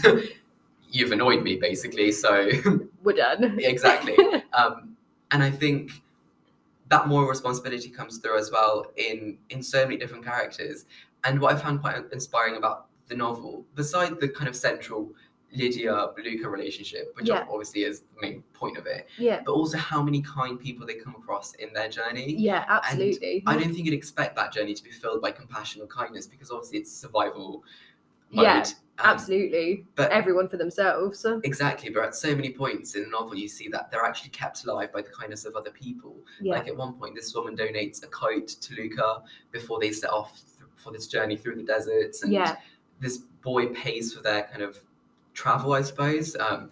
you've 0.91 1.11
annoyed 1.11 1.43
me, 1.43 1.55
basically. 1.57 2.11
So 2.11 2.49
we're 3.03 3.13
done. 3.15 3.57
exactly. 3.59 4.15
Um, 4.53 4.95
and 5.31 5.43
I 5.43 5.51
think 5.51 5.91
that 6.89 7.07
moral 7.07 7.27
responsibility 7.27 7.89
comes 7.89 8.17
through 8.17 8.37
as 8.37 8.51
well 8.51 8.85
in 8.97 9.37
in 9.49 9.61
so 9.63 9.83
many 9.85 9.97
different 9.97 10.23
characters. 10.25 10.85
And 11.23 11.39
what 11.39 11.53
I 11.55 11.59
found 11.59 11.81
quite 11.81 11.97
inspiring 12.11 12.55
about 12.57 12.87
the 13.07 13.15
novel, 13.15 13.65
beside 13.75 14.19
the 14.19 14.29
kind 14.29 14.47
of 14.47 14.55
central 14.55 15.11
Lydia 15.51 16.09
Luca 16.23 16.47
relationship, 16.47 17.11
which 17.15 17.27
Yeah. 17.27 17.45
obviously 17.49 17.83
is 17.83 18.01
the 18.01 18.21
main 18.21 18.43
point 18.53 18.77
of 18.77 18.85
it, 18.85 19.07
yeah, 19.17 19.41
but 19.43 19.51
also 19.53 19.77
how 19.79 20.01
many 20.03 20.21
kind 20.21 20.59
people 20.59 20.85
they 20.85 20.93
come 20.93 21.15
across 21.15 21.55
in 21.55 21.73
their 21.73 21.89
journey. 21.89 22.35
yeah, 22.37 22.65
absolutely. 22.67 23.41
I 23.47 23.57
don't 23.57 23.73
think 23.73 23.85
you'd 23.85 23.95
expect 23.95 24.35
that 24.35 24.53
journey 24.53 24.75
to 24.75 24.83
be 24.83 24.91
filled 24.91 25.21
by 25.23 25.31
compassion 25.31 25.81
or 25.81 25.87
kindness 25.87 26.27
because 26.27 26.51
obviously 26.51 26.77
it's 26.79 26.91
survival 26.91 27.63
mode. 28.31 28.43
Yeah, 28.45 28.63
absolutely. 29.03 29.85
But 29.95 30.11
Everyone 30.11 30.47
for 30.47 30.57
themselves. 30.57 31.25
Exactly, 31.43 31.89
but 31.89 32.03
at 32.03 32.15
so 32.15 32.35
many 32.35 32.51
points 32.51 32.95
in 32.95 33.03
the 33.03 33.09
novel, 33.09 33.35
you 33.35 33.47
see 33.47 33.67
that 33.69 33.91
they're 33.91 34.03
actually 34.03 34.31
kept 34.31 34.63
alive 34.65 34.91
by 34.91 35.01
the 35.01 35.09
kindness 35.09 35.45
of 35.45 35.55
other 35.55 35.71
people. 35.71 36.15
Yeah, 36.41 36.55
Like 36.55 36.67
at 36.67 36.75
one 36.75 36.93
point, 36.93 37.15
this 37.15 37.33
woman 37.33 37.55
donates 37.55 38.03
a 38.03 38.07
coat 38.07 38.47
to 38.47 38.75
Luca 38.75 39.21
before 39.51 39.79
they 39.79 39.91
set 39.91 40.09
off 40.09 40.33
th- 40.35 40.69
for 40.75 40.91
this 40.91 41.07
journey 41.07 41.37
through 41.37 41.55
the 41.55 41.63
deserts, 41.63 42.23
and 42.23 42.33
yeah, 42.33 42.55
this 42.99 43.19
boy 43.41 43.67
pays 43.67 44.13
for 44.13 44.21
their 44.21 44.43
kind 44.43 44.61
of 44.61 44.77
travel, 45.33 45.73
I 45.73 45.81
suppose. 45.81 46.35
Um, 46.35 46.71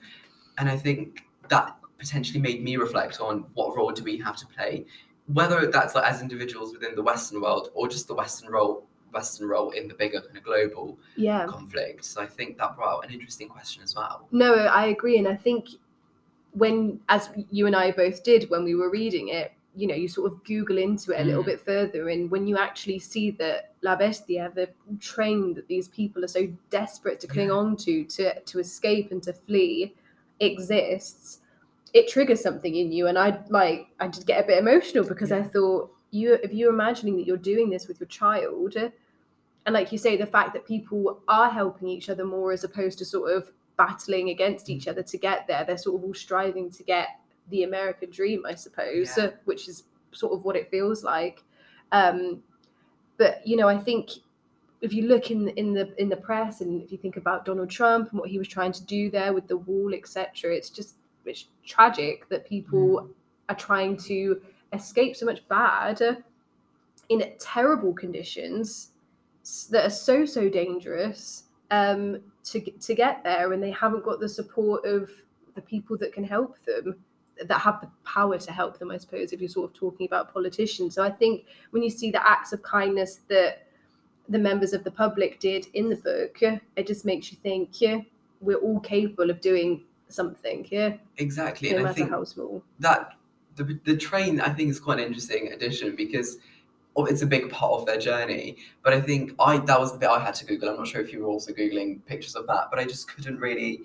and 0.58 0.70
I 0.70 0.76
think 0.76 1.24
that 1.50 1.78
potentially 1.98 2.40
made 2.40 2.64
me 2.64 2.78
reflect 2.78 3.20
on 3.20 3.46
what 3.54 3.76
role 3.76 3.92
do 3.92 4.04
we 4.04 4.18
have 4.18 4.36
to 4.38 4.48
play, 4.48 4.86
whether 5.28 5.70
that's 5.72 5.96
like 5.96 6.06
as 6.06 6.22
individuals 6.22 6.74
within 6.74 6.96
the 6.96 7.04
Western 7.04 7.42
world 7.42 7.70
or 7.74 7.88
just 7.88 8.08
the 8.08 8.14
Western 8.14 8.52
role. 8.52 8.87
Western 9.12 9.48
role 9.48 9.72
in 9.72 9.88
the 9.88 9.94
bigger 9.96 10.22
kind 10.22 10.38
of 10.38 10.44
global 10.44 10.98
yeah. 11.16 11.46
conflict. 11.48 12.06
So 12.06 12.22
I 12.22 12.26
think 12.28 12.58
that 12.58 12.76
brought 12.76 12.98
out 12.98 13.06
an 13.06 13.14
interesting 13.14 13.50
question 13.50 13.84
as 13.84 13.96
well. 13.96 14.28
No, 14.32 14.54
I 14.54 14.88
agree, 14.88 15.18
and 15.18 15.28
I 15.28 15.36
think 15.36 15.70
when, 16.54 17.00
as 17.10 17.30
you 17.52 17.68
and 17.68 17.76
I 17.76 17.92
both 17.92 18.24
did 18.24 18.50
when 18.50 18.64
we 18.64 18.76
were 18.76 18.90
reading 18.90 19.30
it, 19.30 19.54
you 19.76 19.86
know, 19.86 19.94
you 19.94 20.08
sort 20.08 20.32
of 20.32 20.44
Google 20.44 20.80
into 20.80 21.12
it 21.12 21.22
a 21.22 21.24
little 21.24 21.44
Mm. 21.44 21.48
bit 21.48 21.60
further, 21.62 22.10
and 22.10 22.32
when 22.32 22.48
you 22.48 22.58
actually 22.58 22.98
see 22.98 23.30
that 23.32 23.74
La 23.82 23.96
Bestia, 23.96 24.52
the 24.56 24.70
train 25.00 25.54
that 25.54 25.68
these 25.68 25.88
people 25.88 26.24
are 26.24 26.28
so 26.28 26.48
desperate 26.72 27.20
to 27.20 27.28
cling 27.28 27.50
Yeah. 27.50 27.54
on 27.54 27.76
to, 27.78 28.04
to 28.06 28.40
to 28.40 28.60
escape 28.60 29.12
and 29.12 29.22
to 29.24 29.34
flee, 29.34 29.94
exists, 30.40 31.42
it 31.94 32.08
triggers 32.08 32.42
something 32.42 32.76
in 32.76 32.92
you, 32.92 33.08
and 33.08 33.18
I 33.20 33.40
like 33.50 33.88
I 34.00 34.08
did 34.08 34.26
get 34.26 34.44
a 34.44 34.48
bit 34.48 34.58
emotional 34.58 35.06
because 35.06 35.32
I 35.32 35.44
thought 35.44 35.92
you, 36.12 36.34
if 36.44 36.54
you're 36.54 36.72
imagining 36.74 37.18
that 37.18 37.26
you're 37.28 37.38
doing 37.38 37.70
this 37.70 37.88
with 37.88 38.00
your 38.00 38.08
child, 38.08 38.76
and 38.76 39.74
like 39.74 39.92
you 39.92 39.98
say, 39.98 40.16
the 40.16 40.26
fact 40.26 40.54
that 40.54 40.66
people 40.66 41.20
are 41.28 41.50
helping 41.50 41.88
each 41.90 42.10
other 42.10 42.26
more 42.26 42.52
as 42.52 42.64
opposed 42.64 42.98
to 43.00 43.06
sort 43.06 43.32
of 43.32 43.52
battling 43.78 44.30
against 44.30 44.70
each 44.70 44.88
other 44.88 45.04
to 45.04 45.18
get 45.18 45.46
there. 45.48 45.64
They're 45.66 45.78
sort 45.78 45.98
of 46.02 46.06
all 46.06 46.14
striving 46.14 46.72
to 46.72 46.84
get 46.84 47.10
the 47.50 47.64
American 47.64 48.10
dream, 48.10 48.44
I 48.46 48.56
suppose, 48.56 49.16
Yeah. 49.18 49.32
which 49.46 49.68
is 49.68 49.84
sort 50.12 50.34
of 50.34 50.46
what 50.46 50.56
it 50.56 50.70
feels 50.72 51.04
like. 51.04 51.44
Um, 51.92 52.44
but 53.18 53.46
you 53.46 53.56
know, 53.58 53.68
I 53.68 53.78
think 53.78 54.12
if 54.82 54.94
you 54.94 55.08
look 55.08 55.32
in 55.32 55.50
in 55.50 55.74
the 55.74 55.94
in 56.02 56.08
the 56.10 56.18
press 56.18 56.62
and 56.62 56.82
if 56.84 56.92
you 56.92 56.98
think 56.98 57.18
about 57.18 57.46
Donald 57.46 57.70
Trump 57.70 58.12
and 58.12 58.20
what 58.20 58.30
he 58.30 58.38
was 58.38 58.48
trying 58.48 58.72
to 58.74 58.84
do 58.86 59.10
there 59.10 59.34
with 59.34 59.48
the 59.48 59.58
wall, 59.58 59.94
etc., 59.94 60.54
it's 60.56 60.70
just 60.70 60.96
it's 61.26 61.46
tragic 61.66 62.28
that 62.30 62.48
people 62.48 63.10
are 63.50 63.56
trying 63.56 63.98
to 63.98 64.42
escape 64.74 65.16
so 65.16 65.26
much 65.26 65.48
bad 65.48 66.24
in 67.10 67.24
terrible 67.40 67.94
conditions 67.94 68.92
that 69.72 69.86
are 69.86 69.90
so 69.90 70.26
so 70.26 70.50
dangerous 70.50 71.44
um, 71.72 72.20
to 72.44 72.60
to 72.60 72.96
get 72.96 73.24
there, 73.24 73.54
and 73.54 73.62
they 73.64 73.72
haven't 73.72 74.04
got 74.04 74.20
the 74.20 74.30
support 74.30 74.86
of 74.86 75.10
the 75.56 75.62
people 75.62 75.98
that 75.98 76.14
can 76.14 76.24
help 76.24 76.58
them, 76.66 76.96
that 77.46 77.60
have 77.60 77.82
the 77.82 77.90
power 78.04 78.38
to 78.38 78.52
help 78.52 78.78
them. 78.78 78.92
I 78.92 78.98
suppose 78.98 79.32
if 79.34 79.40
you're 79.40 79.50
sort 79.50 79.72
of 79.72 79.76
talking 79.76 80.06
about 80.06 80.34
politicians, 80.34 80.96
so 80.96 81.04
I 81.04 81.10
think 81.10 81.46
when 81.72 81.82
you 81.84 81.90
see 81.90 82.12
the 82.12 82.28
acts 82.28 82.54
of 82.54 82.62
kindness 82.62 83.22
that 83.30 83.64
the 84.30 84.38
members 84.38 84.74
of 84.74 84.84
the 84.84 84.92
public 84.92 85.40
did 85.40 85.68
in 85.74 85.90
the 85.90 85.96
book, 85.96 86.42
it 86.76 86.86
just 86.86 87.06
makes 87.06 87.32
you 87.32 87.38
think, 87.42 87.80
yeah, 87.80 88.02
we're 88.42 88.58
all 88.58 88.80
capable 88.82 89.30
of 89.30 89.40
doing 89.40 89.84
something, 90.10 90.68
yeah, 90.70 90.98
Exactly, 91.18 91.70
no 91.70 91.78
and 91.78 91.86
I 91.86 91.90
matter 91.90 91.96
think 91.96 92.10
how 92.10 92.24
small. 92.26 92.62
that 92.80 93.14
the, 93.58 93.80
the 93.86 93.98
train 93.98 94.40
I 94.40 94.50
think 94.50 94.70
is 94.70 94.80
quite 94.80 95.00
an 95.00 95.06
interesting 95.06 95.52
addition 95.52 95.96
because 95.96 96.38
it's 97.00 97.22
a 97.22 97.28
big 97.28 97.52
part 97.52 97.74
of 97.74 97.86
their 97.86 98.00
journey. 98.00 98.58
But 98.84 98.94
I 98.94 99.02
think 99.02 99.34
I 99.40 99.58
that 99.58 99.80
was 99.80 99.92
the 99.92 100.00
bit 100.00 100.10
I 100.10 100.20
had 100.20 100.34
to 100.36 100.46
Google. 100.46 100.70
I'm 100.70 100.78
not 100.78 100.88
sure 100.88 101.02
if 101.02 101.12
you 101.14 101.20
were 101.22 101.28
also 101.28 101.52
googling 101.54 102.04
pictures 102.06 102.36
of 102.36 102.48
that, 102.48 102.68
but 102.72 102.80
I 102.80 102.86
just 102.86 103.14
couldn't 103.14 103.40
really 103.40 103.82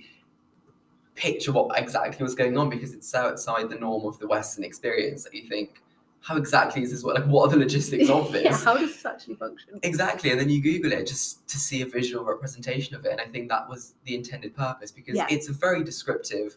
picture 1.14 1.52
what 1.52 1.78
exactly 1.78 2.22
was 2.22 2.34
going 2.34 2.56
on 2.56 2.70
because 2.70 2.94
it's 2.94 3.08
so 3.08 3.26
outside 3.28 3.68
the 3.68 3.74
norm 3.76 4.06
of 4.06 4.18
the 4.18 4.26
Western 4.26 4.64
experience 4.64 5.24
that 5.24 5.34
you 5.34 5.46
think, 5.46 5.82
how 6.20 6.36
exactly 6.36 6.82
is 6.82 6.90
this? 6.90 7.02
What 7.02 7.16
like 7.16 7.26
what 7.26 7.48
are 7.48 7.50
the 7.50 7.58
logistics 7.58 8.08
of 8.08 8.32
this? 8.32 8.44
yeah, 8.44 8.56
how 8.56 8.76
does 8.76 8.92
this 8.94 9.04
actually 9.04 9.34
function? 9.34 9.78
Exactly, 9.82 10.30
and 10.30 10.40
then 10.40 10.48
you 10.48 10.62
Google 10.62 10.92
it 10.92 11.06
just 11.06 11.46
to 11.48 11.58
see 11.58 11.82
a 11.82 11.86
visual 11.86 12.24
representation 12.24 12.94
of 12.96 13.04
it, 13.04 13.12
and 13.12 13.20
I 13.20 13.26
think 13.26 13.48
that 13.48 13.68
was 13.68 13.94
the 14.04 14.14
intended 14.14 14.54
purpose 14.56 14.90
because 14.92 15.16
Yeah. 15.16 15.26
it's 15.28 15.48
a 15.48 15.52
very 15.52 15.82
descriptive 15.82 16.56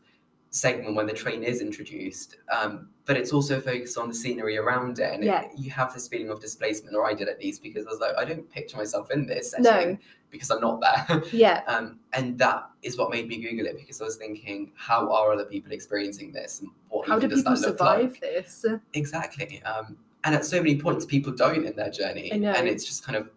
segment 0.60 0.96
when 0.96 1.06
the 1.06 1.14
train 1.14 1.44
is 1.44 1.60
introduced, 1.62 2.38
um, 2.50 2.88
but 3.06 3.18
it's 3.18 3.34
also 3.34 3.60
focused 3.60 3.98
on 3.98 4.08
the 4.08 4.14
scenery 4.14 4.58
around 4.58 5.00
it, 5.00 5.14
and 5.14 5.22
it- 5.24 5.28
Yeah. 5.28 5.48
you 5.58 5.70
have 5.72 5.94
this 5.94 6.08
feeling 6.08 6.30
of 6.30 6.40
displacement, 6.40 6.96
or 6.96 7.06
I 7.06 7.14
did 7.14 7.28
at 7.28 7.40
least, 7.42 7.62
because 7.62 7.86
I 7.86 7.90
was 7.90 8.00
like, 8.00 8.16
I 8.18 8.24
don't 8.24 8.50
picture 8.50 8.78
myself 8.78 9.12
in 9.12 9.26
this 9.26 9.52
setting 9.52 9.64
No. 9.94 9.98
because 10.32 10.50
I'm 10.52 10.62
not 10.62 10.80
there, 10.80 11.24
Yeah, 11.34 11.62
um, 11.68 12.00
and 12.14 12.40
that 12.40 12.70
is 12.84 12.98
what 12.98 13.10
made 13.12 13.28
me 13.28 13.42
Google 13.42 13.66
it 13.66 13.76
because 13.78 14.02
I 14.02 14.06
was 14.06 14.16
thinking, 14.16 14.72
how 14.76 15.12
are 15.12 15.34
other 15.34 15.44
people 15.46 15.74
experiencing 15.74 16.32
this, 16.32 16.62
and 16.62 16.70
what 16.88 17.06
how 17.06 17.20
do 17.20 17.28
does 17.28 17.40
people 17.42 17.58
survive 17.58 18.12
like? 18.12 18.22
this? 18.22 18.66
Exactly. 18.94 19.62
Um, 19.64 19.98
and 20.24 20.34
at 20.34 20.46
so 20.46 20.58
many 20.58 20.80
points, 20.80 21.06
people 21.06 21.34
don't 21.34 21.66
in 21.66 21.76
their 21.76 21.92
journey. 21.92 22.32
And 22.32 22.68
it's 22.68 22.86
just 22.86 23.06
kind 23.06 23.18
of 23.18 23.30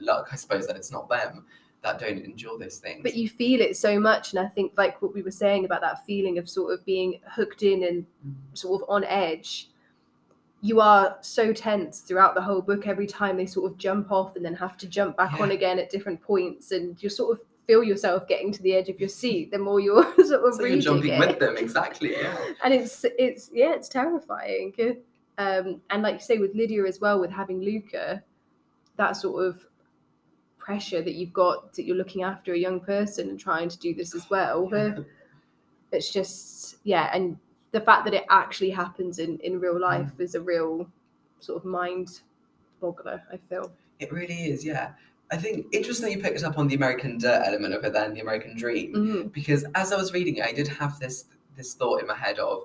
luck, 0.00 0.28
I 0.30 0.36
suppose, 0.36 0.66
that 0.66 0.76
it's 0.76 0.92
not 0.92 1.08
them 1.08 1.46
that 1.88 1.98
don't 1.98 2.24
endure 2.24 2.58
those 2.58 2.78
things. 2.78 3.00
but 3.02 3.14
you 3.14 3.28
feel 3.28 3.60
it 3.60 3.76
so 3.76 3.98
much 3.98 4.32
and 4.32 4.44
i 4.44 4.48
think 4.48 4.72
like 4.76 5.00
what 5.02 5.14
we 5.14 5.22
were 5.22 5.30
saying 5.30 5.64
about 5.64 5.80
that 5.80 6.04
feeling 6.04 6.38
of 6.38 6.48
sort 6.48 6.72
of 6.72 6.84
being 6.84 7.20
hooked 7.34 7.62
in 7.62 7.82
and 7.84 8.06
sort 8.54 8.82
of 8.82 8.88
on 8.88 9.04
edge 9.04 9.70
you 10.60 10.80
are 10.80 11.16
so 11.20 11.52
tense 11.52 12.00
throughout 12.00 12.34
the 12.34 12.40
whole 12.40 12.60
book 12.60 12.86
every 12.86 13.06
time 13.06 13.36
they 13.36 13.46
sort 13.46 13.70
of 13.70 13.78
jump 13.78 14.10
off 14.10 14.34
and 14.36 14.44
then 14.44 14.54
have 14.54 14.76
to 14.76 14.88
jump 14.88 15.16
back 15.16 15.40
on 15.40 15.52
again 15.52 15.78
at 15.78 15.88
different 15.90 16.20
points 16.20 16.72
and 16.72 17.00
you 17.02 17.08
sort 17.08 17.38
of 17.38 17.44
feel 17.66 17.84
yourself 17.84 18.26
getting 18.26 18.50
to 18.50 18.62
the 18.62 18.74
edge 18.74 18.88
of 18.88 18.98
your 18.98 19.08
seat 19.08 19.50
the 19.50 19.58
more 19.58 19.78
you're 19.78 20.02
sort 20.24 20.42
of 20.44 20.54
so 20.54 20.64
you're 20.64 20.80
jumping 20.80 21.12
it 21.12 21.20
with 21.20 21.38
them, 21.38 21.56
exactly. 21.56 22.12
Yeah. 22.12 22.36
and 22.64 22.74
it's 22.74 23.04
it's 23.18 23.50
yeah 23.52 23.74
it's 23.74 23.88
terrifying 23.88 24.72
um 25.36 25.80
and 25.90 26.02
like 26.02 26.14
you 26.14 26.20
say 26.20 26.38
with 26.38 26.54
lydia 26.54 26.84
as 26.84 26.98
well 27.00 27.20
with 27.20 27.30
having 27.30 27.60
luca 27.60 28.22
that 28.96 29.12
sort 29.16 29.44
of 29.44 29.64
pressure 30.68 31.02
that 31.06 31.14
you've 31.18 31.32
got 31.32 31.72
that 31.74 31.84
you're 31.86 31.96
looking 32.02 32.22
after 32.32 32.52
a 32.52 32.58
young 32.66 32.78
person 32.94 33.22
and 33.30 33.40
trying 33.40 33.68
to 33.74 33.78
do 33.86 33.90
this 34.00 34.14
as 34.18 34.24
well 34.34 34.58
it's 35.96 36.12
just 36.12 36.76
yeah 36.84 37.06
and 37.14 37.38
the 37.76 37.80
fact 37.88 38.04
that 38.04 38.12
it 38.20 38.24
actually 38.28 38.72
happens 38.82 39.18
in 39.18 39.38
in 39.48 39.58
real 39.66 39.80
life 39.80 40.12
is 40.26 40.34
a 40.34 40.42
real 40.54 40.86
sort 41.46 41.56
of 41.60 41.64
mind 41.64 42.20
boggler 42.82 43.18
i 43.32 43.38
feel 43.48 43.66
It 43.98 44.12
really 44.12 44.40
is, 44.52 44.58
yeah. 44.72 44.86
I 45.34 45.36
think 45.44 45.56
interesting 45.78 46.12
you 46.12 46.20
picked 46.26 46.44
up 46.48 46.56
on 46.60 46.68
the 46.68 46.76
American 46.80 47.12
dirt 47.24 47.42
element 47.48 47.72
of 47.76 47.80
it 47.86 47.92
then, 47.96 48.14
the 48.14 48.22
American 48.26 48.52
dream. 48.62 48.88
Mm, 48.94 49.32
Because 49.38 49.62
as 49.82 49.88
I 49.94 49.96
was 50.02 50.08
reading 50.16 50.34
it, 50.40 50.44
I 50.50 50.52
did 50.60 50.68
have 50.80 50.92
this 51.02 51.16
this 51.58 51.70
thought 51.78 51.98
in 52.02 52.06
my 52.12 52.18
head 52.26 52.38
of 52.38 52.56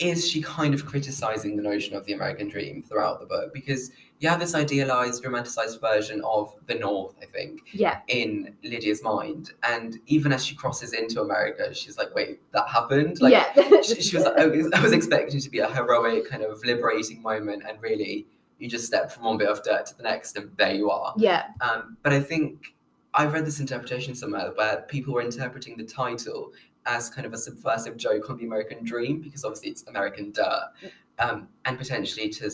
is 0.00 0.28
she 0.28 0.40
kind 0.40 0.72
of 0.72 0.86
criticizing 0.86 1.56
the 1.56 1.62
notion 1.62 1.94
of 1.94 2.04
the 2.06 2.14
American 2.14 2.48
dream 2.48 2.82
throughout 2.82 3.20
the 3.20 3.26
book? 3.26 3.52
Because 3.52 3.92
you 4.18 4.28
have 4.28 4.40
this 4.40 4.54
idealized, 4.54 5.22
romanticized 5.22 5.80
version 5.80 6.22
of 6.24 6.54
the 6.66 6.74
North, 6.74 7.14
I 7.22 7.26
think, 7.26 7.60
yeah 7.72 8.00
in 8.08 8.56
Lydia's 8.64 9.02
mind. 9.02 9.52
And 9.62 9.98
even 10.06 10.32
as 10.32 10.44
she 10.44 10.54
crosses 10.54 10.94
into 10.94 11.20
America, 11.20 11.72
she's 11.74 11.98
like, 11.98 12.14
wait, 12.14 12.40
that 12.52 12.68
happened? 12.68 13.20
Like, 13.20 13.32
yeah 13.32 13.80
she, 13.82 14.00
she 14.00 14.16
was 14.16 14.24
like, 14.24 14.38
I 14.38 14.46
was, 14.46 14.72
I 14.72 14.82
was 14.82 14.92
expecting 14.92 15.36
it 15.36 15.42
to 15.42 15.50
be 15.50 15.58
a 15.58 15.68
heroic, 15.68 16.28
kind 16.28 16.42
of 16.42 16.64
liberating 16.64 17.22
moment. 17.22 17.62
And 17.68 17.80
really, 17.80 18.26
you 18.58 18.68
just 18.68 18.86
step 18.86 19.10
from 19.12 19.24
one 19.24 19.38
bit 19.38 19.48
of 19.48 19.62
dirt 19.62 19.86
to 19.86 19.96
the 19.96 20.02
next, 20.02 20.36
and 20.36 20.50
there 20.56 20.74
you 20.74 20.90
are. 20.90 21.14
yeah 21.16 21.44
Um, 21.60 21.96
but 22.02 22.12
I 22.12 22.20
think 22.20 22.74
I've 23.12 23.32
read 23.32 23.44
this 23.44 23.60
interpretation 23.60 24.14
somewhere 24.14 24.52
where 24.54 24.82
people 24.82 25.14
were 25.14 25.22
interpreting 25.22 25.76
the 25.76 25.84
title 25.84 26.52
as 26.86 27.10
kind 27.10 27.26
of 27.26 27.32
a 27.32 27.38
subversive 27.38 27.96
joke 27.96 28.30
on 28.30 28.38
the 28.38 28.44
American 28.44 28.84
dream, 28.84 29.20
because 29.20 29.44
obviously 29.44 29.70
it's 29.70 29.86
American 29.86 30.30
dirt, 30.32 30.70
um, 31.18 31.48
and 31.64 31.78
potentially 31.78 32.28
to 32.28 32.50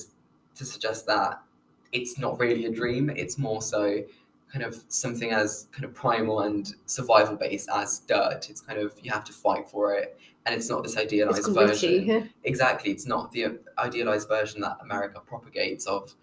to 0.54 0.64
suggest 0.64 1.06
that 1.06 1.40
it's 1.92 2.18
not 2.18 2.38
really 2.38 2.66
a 2.66 2.70
dream; 2.70 3.10
it's 3.10 3.38
more 3.38 3.62
so 3.62 4.02
kind 4.52 4.64
of 4.64 4.82
something 4.88 5.32
as 5.32 5.68
kind 5.72 5.84
of 5.84 5.94
primal 5.94 6.40
and 6.40 6.74
survival 6.86 7.36
based 7.36 7.68
as 7.74 8.00
dirt. 8.00 8.48
It's 8.48 8.60
kind 8.60 8.78
of 8.78 8.94
you 9.02 9.10
have 9.12 9.24
to 9.24 9.32
fight 9.32 9.68
for 9.68 9.94
it, 9.94 10.18
and 10.46 10.54
it's 10.54 10.70
not 10.70 10.82
this 10.82 10.96
idealized 10.96 11.52
version 11.52 12.30
exactly 12.44 12.90
it's 12.90 13.06
not 13.06 13.30
the 13.32 13.58
idealized 13.78 14.28
version 14.28 14.60
that 14.60 14.78
america 14.80 15.20
propagates 15.20 15.86
of 15.86 16.14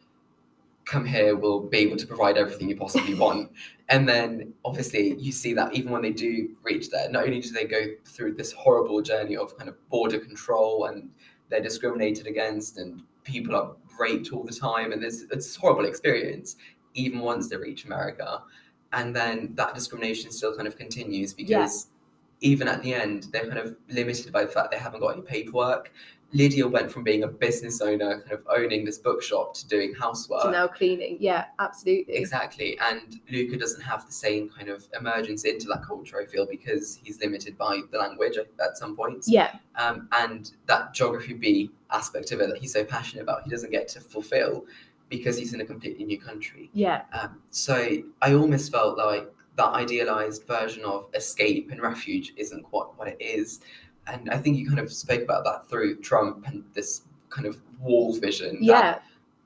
come 0.85 1.05
here 1.05 1.35
we'll 1.35 1.61
be 1.61 1.79
able 1.79 1.97
to 1.97 2.07
provide 2.07 2.37
everything 2.37 2.69
you 2.69 2.75
possibly 2.75 3.13
want. 3.25 3.51
And 3.89 4.07
then 4.07 4.53
obviously 4.65 5.15
you 5.19 5.31
see 5.31 5.53
that 5.53 5.73
even 5.73 5.91
when 5.91 6.01
they 6.01 6.11
do 6.11 6.49
reach 6.63 6.89
there 6.89 7.09
not 7.09 7.25
only 7.25 7.39
do 7.39 7.51
they 7.51 7.65
go 7.65 7.81
through 8.05 8.35
this 8.35 8.51
horrible 8.51 9.01
journey 9.01 9.35
of 9.37 9.57
kind 9.57 9.69
of 9.69 9.89
border 9.89 10.19
control 10.19 10.85
and 10.85 11.09
they're 11.49 11.61
discriminated 11.61 12.27
against 12.27 12.77
and 12.77 13.03
people 13.23 13.55
are 13.55 13.75
raped 13.99 14.31
all 14.33 14.43
the 14.43 14.53
time 14.53 14.91
and 14.91 15.01
there's 15.01 15.23
it's 15.23 15.55
a 15.55 15.59
horrible 15.59 15.85
experience 15.85 16.55
even 16.93 17.19
once 17.19 17.49
they 17.49 17.57
reach 17.57 17.85
america. 17.85 18.41
And 18.91 19.15
then 19.15 19.51
that 19.55 19.73
discrimination 19.73 20.31
still 20.31 20.55
kind 20.55 20.67
of 20.67 20.77
continues 20.77 21.33
because 21.33 21.87
even 22.41 22.67
at 22.67 22.83
the 22.83 22.93
end 22.93 23.27
they're 23.31 23.47
kind 23.47 23.57
of 23.57 23.75
limited 23.89 24.31
by 24.31 24.43
the 24.43 24.51
fact 24.51 24.71
they 24.71 24.77
haven't 24.77 24.99
got 24.99 25.13
any 25.13 25.21
paperwork 25.21 25.91
lydia 26.33 26.67
went 26.67 26.91
from 26.91 27.03
being 27.03 27.23
a 27.23 27.27
business 27.27 27.81
owner 27.81 28.21
kind 28.21 28.31
of 28.31 28.45
owning 28.49 28.83
this 28.83 28.97
bookshop 28.97 29.53
to 29.53 29.67
doing 29.67 29.93
housework. 29.93 30.41
So 30.41 30.51
now 30.51 30.67
cleaning. 30.67 31.17
Yeah 31.19 31.45
absolutely. 31.59 32.15
Exactly, 32.15 32.77
and 32.79 33.19
Luca 33.31 33.57
doesn't 33.57 33.81
have 33.81 34.05
the 34.05 34.13
same 34.13 34.49
kind 34.49 34.69
of 34.69 34.87
emergence 34.99 35.43
into 35.45 35.67
that 35.67 35.83
culture. 35.85 36.19
I 36.19 36.25
feel 36.25 36.45
because 36.45 36.99
he's 37.03 37.19
limited 37.19 37.57
by 37.57 37.81
the 37.91 37.97
language 37.97 38.37
at, 38.37 38.47
at 38.63 38.77
some 38.77 38.95
points, 38.95 39.29
yeah. 39.29 39.55
Um, 39.75 40.07
and 40.11 40.51
that 40.67 40.93
geography 40.93 41.33
bee 41.33 41.71
aspect 41.91 42.31
of 42.31 42.39
it 42.41 42.49
that 42.49 42.57
he's 42.57 42.73
so 42.73 42.83
passionate 42.83 43.23
about, 43.23 43.43
he 43.43 43.49
doesn't 43.49 43.71
get 43.71 43.87
to 43.89 44.01
fulfill 44.01 44.65
because 45.09 45.37
he's 45.37 45.53
in 45.53 45.61
a 45.61 45.65
completely 45.65 46.05
new 46.05 46.19
country. 46.19 46.69
yeah. 46.73 47.03
Um, 47.13 47.41
so 47.51 47.97
I 48.21 48.33
almost 48.33 48.71
felt 48.71 48.97
like 48.97 49.31
that 49.55 49.69
idealized 49.69 50.47
version 50.47 50.83
of 50.83 51.07
escape 51.13 51.69
and 51.71 51.81
refuge 51.81 52.33
isn't 52.37 52.63
quite 52.63 52.87
what 52.95 53.07
it 53.07 53.17
is, 53.19 53.59
and 54.07 54.29
I 54.29 54.37
think 54.37 54.57
you 54.57 54.67
kind 54.67 54.79
of 54.79 54.91
spoke 54.91 55.21
about 55.21 55.43
that 55.45 55.67
through 55.69 55.97
Trump 56.01 56.45
and 56.47 56.63
this 56.73 57.03
kind 57.29 57.47
of 57.47 57.59
wall 57.79 58.13
vision. 58.17 58.55
that 58.55 58.63
yeah 58.65 58.99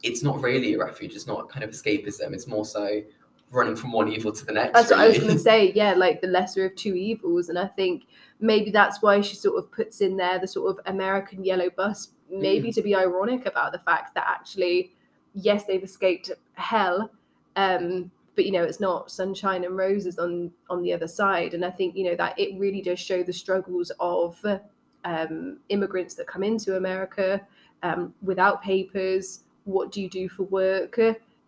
it's 0.04 0.22
not 0.22 0.40
really 0.42 0.76
a 0.76 0.78
refuge. 0.78 1.16
It's 1.16 1.26
not 1.26 1.50
kind 1.50 1.64
of 1.64 1.72
escapism. 1.72 2.32
It's 2.32 2.46
more 2.46 2.66
so 2.66 3.02
running 3.50 3.76
from 3.76 3.92
one 3.92 4.08
evil 4.12 4.32
to 4.32 4.46
the 4.46 4.52
next. 4.52 4.74
That's 4.74 4.92
what 4.92 5.00
I 5.00 5.08
was 5.08 5.18
going 5.18 5.34
to 5.34 5.40
say. 5.40 5.72
Yeah, 5.74 5.96
like 5.96 6.22
the 6.22 6.28
lesser 6.28 6.66
of 6.66 6.76
two 6.76 6.94
evils, 6.94 7.50
and 7.50 7.58
I 7.58 7.66
think 7.66 8.04
maybe 8.40 8.70
that's 8.70 9.02
why 9.02 9.22
she 9.22 9.36
sort 9.36 9.58
of 9.58 9.72
puts 9.72 10.02
in 10.02 10.16
there 10.16 10.38
the 10.38 10.48
sort 10.48 10.70
of 10.70 10.86
American 10.86 11.44
yellow 11.44 11.70
bus, 11.72 12.10
Mm. 12.32 12.42
maybe 12.42 12.72
to 12.74 12.82
be 12.84 12.94
ironic 12.94 13.46
about 13.48 13.72
the 13.72 13.80
fact 13.80 14.14
that 14.14 14.26
actually, 14.28 14.92
yes, 15.34 15.64
they've 15.64 15.84
escaped 15.84 16.30
hell, 16.54 17.10
um, 17.56 18.12
but 18.38 18.46
you 18.46 18.52
know 18.54 18.64
it's 18.64 18.80
not 18.80 19.12
sunshine 19.12 19.66
and 19.66 19.76
roses 19.76 20.18
on 20.18 20.52
on 20.70 20.82
the 20.82 20.94
other 20.94 21.08
side. 21.10 21.54
And 21.54 21.66
I 21.66 21.72
think 21.72 21.98
you 21.98 22.06
know 22.06 22.16
that 22.16 22.40
it 22.40 22.58
really 22.58 22.82
does 22.82 23.00
show 23.00 23.22
the 23.24 23.34
struggles 23.34 23.92
of 24.00 24.40
um, 25.04 25.58
immigrants 25.68 26.16
that 26.16 26.28
come 26.28 26.44
into 26.44 26.78
America 26.78 27.42
um, 27.84 28.14
without 28.22 28.62
papers. 28.64 29.44
What 29.66 29.92
do 29.92 30.02
you 30.02 30.10
do 30.10 30.30
for 30.30 30.44
work? 30.44 30.98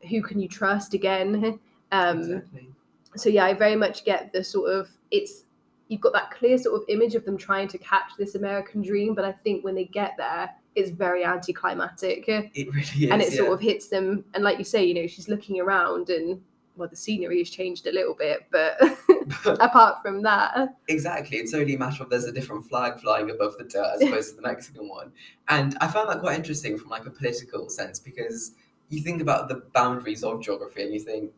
Who 0.09 0.21
can 0.21 0.39
you 0.41 0.49
trust 0.49 0.93
again? 0.93 1.57
Um, 1.91 2.19
exactly. 2.19 2.67
so 3.15 3.29
yeah 3.29 3.45
i 3.45 3.53
very 3.53 3.75
much 3.75 4.05
get 4.05 4.31
the 4.31 4.43
sort 4.43 4.69
of 4.71 4.89
it's 5.09 5.45
you've 5.87 6.01
got 6.01 6.13
that 6.13 6.29
clear 6.29 6.55
sort 6.59 6.75
of 6.79 6.83
image 6.87 7.15
of 7.15 7.25
them 7.25 7.35
trying 7.35 7.67
to 7.67 7.79
catch 7.79 8.11
this 8.19 8.35
american 8.35 8.83
dream 8.83 9.15
but 9.15 9.25
i 9.25 9.31
think 9.31 9.63
when 9.65 9.73
they 9.73 9.85
get 9.85 10.13
there 10.17 10.51
it's 10.75 10.91
very 10.91 11.25
anticlimactic 11.25 12.25
It 12.27 12.67
really 12.71 13.05
is. 13.05 13.09
and 13.11 13.21
it 13.23 13.31
yeah. 13.31 13.37
sort 13.37 13.53
of 13.53 13.59
hits 13.59 13.87
them 13.87 14.23
and 14.35 14.43
like 14.43 14.59
you 14.59 14.63
say 14.63 14.85
you 14.85 14.93
know 14.93 15.07
she's 15.07 15.27
looking 15.27 15.59
around 15.59 16.09
and 16.11 16.39
well, 16.79 16.89
the 16.89 16.95
scenery 16.95 17.39
has 17.39 17.49
changed 17.49 17.85
a 17.85 17.91
little 17.91 18.15
bit, 18.15 18.47
but 18.51 18.79
apart 19.59 20.01
from 20.01 20.23
that, 20.23 20.75
Exactly. 20.87 21.37
It's 21.37 21.53
only 21.53 21.75
a 21.75 21.77
matter 21.77 22.01
of 22.01 22.09
there's 22.09 22.25
a 22.25 22.31
different 22.31 22.65
flag 22.67 22.99
flying 22.99 23.29
above 23.29 23.57
the 23.57 23.65
dirt 23.65 23.95
as 23.95 24.01
opposed 24.07 24.31
to 24.31 24.35
the 24.37 24.41
Mexican 24.41 24.87
one. 24.89 25.11
And 25.49 25.77
I 25.81 25.87
found 25.87 26.09
that 26.09 26.21
quite 26.21 26.35
interesting 26.35 26.77
from 26.77 26.89
like 26.89 27.05
a 27.05 27.11
political 27.11 27.69
sense 27.69 27.99
because 27.99 28.53
you 28.89 29.01
think 29.01 29.21
about 29.21 29.49
the 29.49 29.63
boundaries 29.73 30.23
of 30.23 30.41
geography 30.41 30.81
and 30.81 30.93
you 30.93 30.99
think 30.99 31.31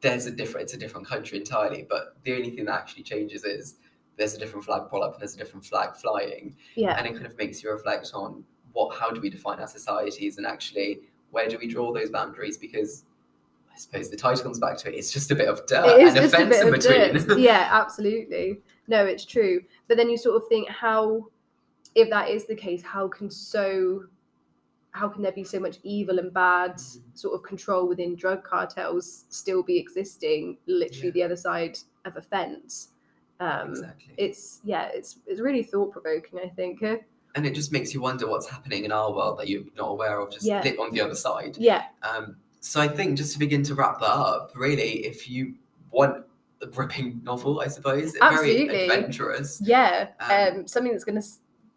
there's 0.00 0.26
a 0.26 0.30
different 0.30 0.64
it's 0.64 0.74
a 0.74 0.78
different 0.78 1.06
country 1.06 1.38
entirely, 1.38 1.86
but 1.88 2.16
the 2.24 2.34
only 2.34 2.50
thing 2.50 2.66
that 2.66 2.74
actually 2.74 3.02
changes 3.02 3.44
is 3.44 3.76
there's 4.16 4.34
a 4.34 4.38
different 4.38 4.64
flag 4.64 4.82
pull 4.88 5.02
up 5.02 5.12
and 5.12 5.20
there's 5.20 5.34
a 5.34 5.38
different 5.38 5.64
flag 5.64 5.96
flying. 5.96 6.56
yeah, 6.76 6.96
And 6.96 7.06
it 7.06 7.14
kind 7.14 7.26
of 7.26 7.36
makes 7.36 7.62
you 7.62 7.70
reflect 7.70 8.12
on 8.14 8.44
what 8.72 8.96
how 8.96 9.10
do 9.10 9.20
we 9.20 9.30
define 9.30 9.60
our 9.60 9.68
societies 9.68 10.38
and 10.38 10.46
actually 10.46 11.00
where 11.30 11.48
do 11.48 11.58
we 11.58 11.66
draw 11.66 11.92
those 11.92 12.10
boundaries 12.10 12.56
because 12.56 13.04
I 13.74 13.78
suppose 13.78 14.08
the 14.10 14.16
title 14.16 14.44
comes 14.44 14.58
back 14.60 14.78
to 14.78 14.88
it. 14.92 14.96
It's 14.96 15.12
just 15.12 15.30
a 15.30 15.34
bit 15.34 15.48
of 15.48 15.66
dirt 15.66 15.84
and 16.00 16.16
a 16.16 16.24
a 16.24 16.28
fence 16.28 16.48
bit 16.48 16.66
in 16.66 17.12
between. 17.12 17.38
yeah, 17.42 17.68
absolutely. 17.72 18.60
No, 18.86 19.04
it's 19.04 19.24
true. 19.24 19.62
But 19.88 19.96
then 19.96 20.08
you 20.08 20.16
sort 20.16 20.36
of 20.40 20.48
think 20.48 20.68
how, 20.68 21.26
if 21.94 22.08
that 22.10 22.28
is 22.30 22.46
the 22.46 22.54
case, 22.54 22.82
how 22.82 23.08
can 23.08 23.30
so, 23.30 24.04
how 24.92 25.08
can 25.08 25.22
there 25.22 25.32
be 25.32 25.42
so 25.42 25.58
much 25.58 25.78
evil 25.82 26.18
and 26.20 26.32
bad 26.32 26.80
sort 27.14 27.34
of 27.34 27.42
control 27.42 27.88
within 27.88 28.14
drug 28.14 28.44
cartels 28.44 29.24
still 29.28 29.62
be 29.62 29.76
existing, 29.78 30.56
literally 30.66 31.08
Yeah. 31.08 31.12
the 31.12 31.22
other 31.24 31.36
side 31.36 31.78
of 32.04 32.16
a 32.16 32.22
fence? 32.22 32.90
Um, 33.40 33.70
exactly. 33.70 34.14
It's 34.16 34.60
yeah, 34.62 34.88
it's 34.94 35.18
it's 35.26 35.40
really 35.40 35.64
thought 35.64 35.90
provoking. 35.92 36.38
I 36.38 36.48
think. 36.48 36.82
Uh, 36.82 36.96
and 37.34 37.44
it 37.44 37.52
just 37.56 37.72
makes 37.72 37.92
you 37.92 38.00
wonder 38.00 38.28
what's 38.28 38.48
happening 38.48 38.84
in 38.84 38.92
our 38.92 39.12
world 39.12 39.40
that 39.40 39.48
you're 39.48 39.64
not 39.76 39.88
aware 39.88 40.20
of 40.20 40.30
just 40.30 40.46
Yeah. 40.46 40.62
lit 40.62 40.78
on 40.78 40.92
the 40.92 41.00
other 41.00 41.16
side 41.16 41.56
Yeah, 41.58 41.82
um, 42.04 42.36
so 42.64 42.80
i 42.80 42.88
think 42.88 43.16
just 43.16 43.32
to 43.32 43.38
begin 43.38 43.62
to 43.62 43.74
wrap 43.74 44.00
that 44.00 44.06
up 44.10 44.50
really 44.54 45.04
if 45.06 45.28
you 45.28 45.54
want 45.90 46.24
a 46.62 46.66
gripping 46.66 47.20
novel 47.30 47.60
i 47.60 47.66
suppose 47.68 48.14
Absolutely. 48.20 48.66
very 48.66 48.84
adventurous 48.88 49.60
yeah. 49.62 50.08
Um, 50.20 50.58
Um, 50.60 50.66
something 50.66 50.92
that's 50.92 51.04
going 51.04 51.20
to 51.20 51.28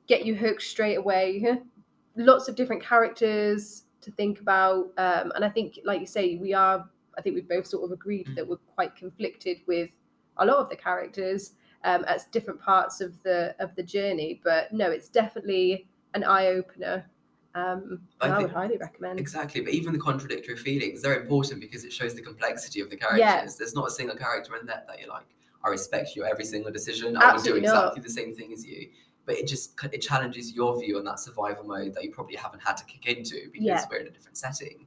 get 0.08 0.26
you 0.26 0.36
hooked 0.36 0.62
straight 0.62 0.96
away. 0.96 1.60
Lots 2.16 2.48
of 2.48 2.56
different 2.56 2.82
characters 2.82 3.84
to 4.02 4.10
think 4.12 4.40
about, 4.40 4.86
um, 4.98 5.32
and 5.36 5.44
I 5.44 5.50
think, 5.50 5.80
like 5.84 6.00
you 6.00 6.08
say, 6.08 6.36
we 6.38 6.54
are. 6.54 6.90
I 7.18 7.22
think 7.22 7.36
we've 7.36 7.50
both 7.50 7.68
sort 7.68 7.84
of 7.84 7.92
agreed 7.92 8.28
Mm. 8.28 8.36
that 8.36 8.48
we're 8.48 8.64
quite 8.76 8.96
conflicted 8.96 9.58
with 9.68 9.90
a 10.38 10.46
lot 10.46 10.58
of 10.58 10.70
the 10.70 10.76
characters 10.78 11.54
um, 11.84 12.06
at 12.08 12.22
different 12.32 12.60
parts 12.62 13.02
of 13.02 13.22
the 13.24 13.56
of 13.60 13.76
the 13.76 13.84
journey. 13.84 14.40
But 14.44 14.72
no, 14.72 14.90
it's 14.90 15.10
definitely 15.10 15.88
an 16.14 16.24
eye 16.24 16.48
opener. 16.48 17.10
Um, 17.58 18.00
I 18.22 18.28
I, 18.30 18.40
would 18.42 18.52
highly 18.52 18.78
recommend. 18.78 19.20
exactly 19.20 19.62
but 19.62 19.74
even 19.74 19.92
the 19.94 20.00
contradictory 20.00 20.58
feelings 20.58 21.02
they're 21.02 21.20
important 21.22 21.60
because 21.62 21.84
it 21.84 21.92
shows 21.94 22.14
the 22.14 22.22
complexity 22.22 22.80
of 22.82 22.90
the 22.92 22.98
characters 22.98 23.20
Yeah. 23.20 23.46
there's 23.60 23.74
not 23.74 23.88
a 23.88 23.92
single 24.00 24.16
character 24.16 24.56
in 24.60 24.66
that 24.68 24.86
that 24.88 25.00
you're 25.00 25.10
like 25.10 25.26
i 25.66 25.70
respect 25.70 26.16
your 26.16 26.26
every 26.34 26.46
single 26.54 26.72
decision 26.72 27.08
i 27.18 27.20
would 27.26 27.32
do 27.32 27.36
Absolutely 27.56 27.62
not. 27.62 27.76
exactly 27.78 28.02
the 28.04 28.16
same 28.22 28.36
thing 28.36 28.54
as 28.54 28.66
you 28.66 28.90
but 29.26 29.36
it 29.36 29.48
just 29.48 29.66
it 29.92 30.02
challenges 30.10 30.54
your 30.54 30.80
view 30.80 30.98
on 31.00 31.04
that 31.06 31.20
survival 31.20 31.64
mode 31.74 31.94
that 31.96 32.04
you 32.04 32.12
probably 32.12 32.36
haven't 32.36 32.62
had 32.62 32.76
to 32.78 32.86
kick 32.86 33.04
into 33.18 33.38
because 33.52 33.66
Yeah. 33.66 33.84
we're 33.90 33.98
in 34.04 34.08
a 34.08 34.12
different 34.18 34.38
setting 34.38 34.86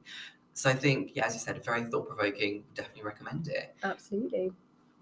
so 0.53 0.69
i 0.69 0.73
think 0.73 1.11
yeah 1.15 1.25
as 1.25 1.33
you 1.33 1.39
said 1.39 1.61
very 1.65 1.83
thought-provoking 1.83 2.63
definitely 2.75 3.03
recommend 3.03 3.47
it 3.49 3.75
Absolutely. 3.83 4.51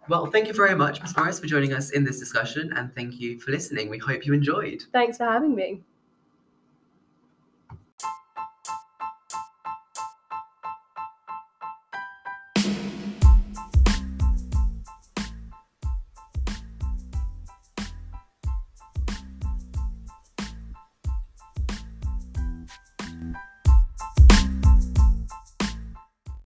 Well, 0.08 0.26
thank 0.26 0.48
you 0.48 0.54
very 0.54 0.74
much, 0.76 1.02
Ms. 1.02 1.16
Morris, 1.16 1.40
for 1.40 1.46
joining 1.46 1.72
us 1.74 1.92
in 1.92 2.04
this 2.04 2.18
discussion, 2.18 2.74
and 2.76 2.92
thank 2.96 3.20
you 3.20 3.38
for 3.40 3.52
listening. 3.52 3.90
We 3.92 4.00
hope 4.00 4.26
you 4.26 4.34
enjoyed. 4.34 4.82
Thanks 4.92 5.18
for 5.18 5.26
having 5.26 5.54
me. 5.54 5.82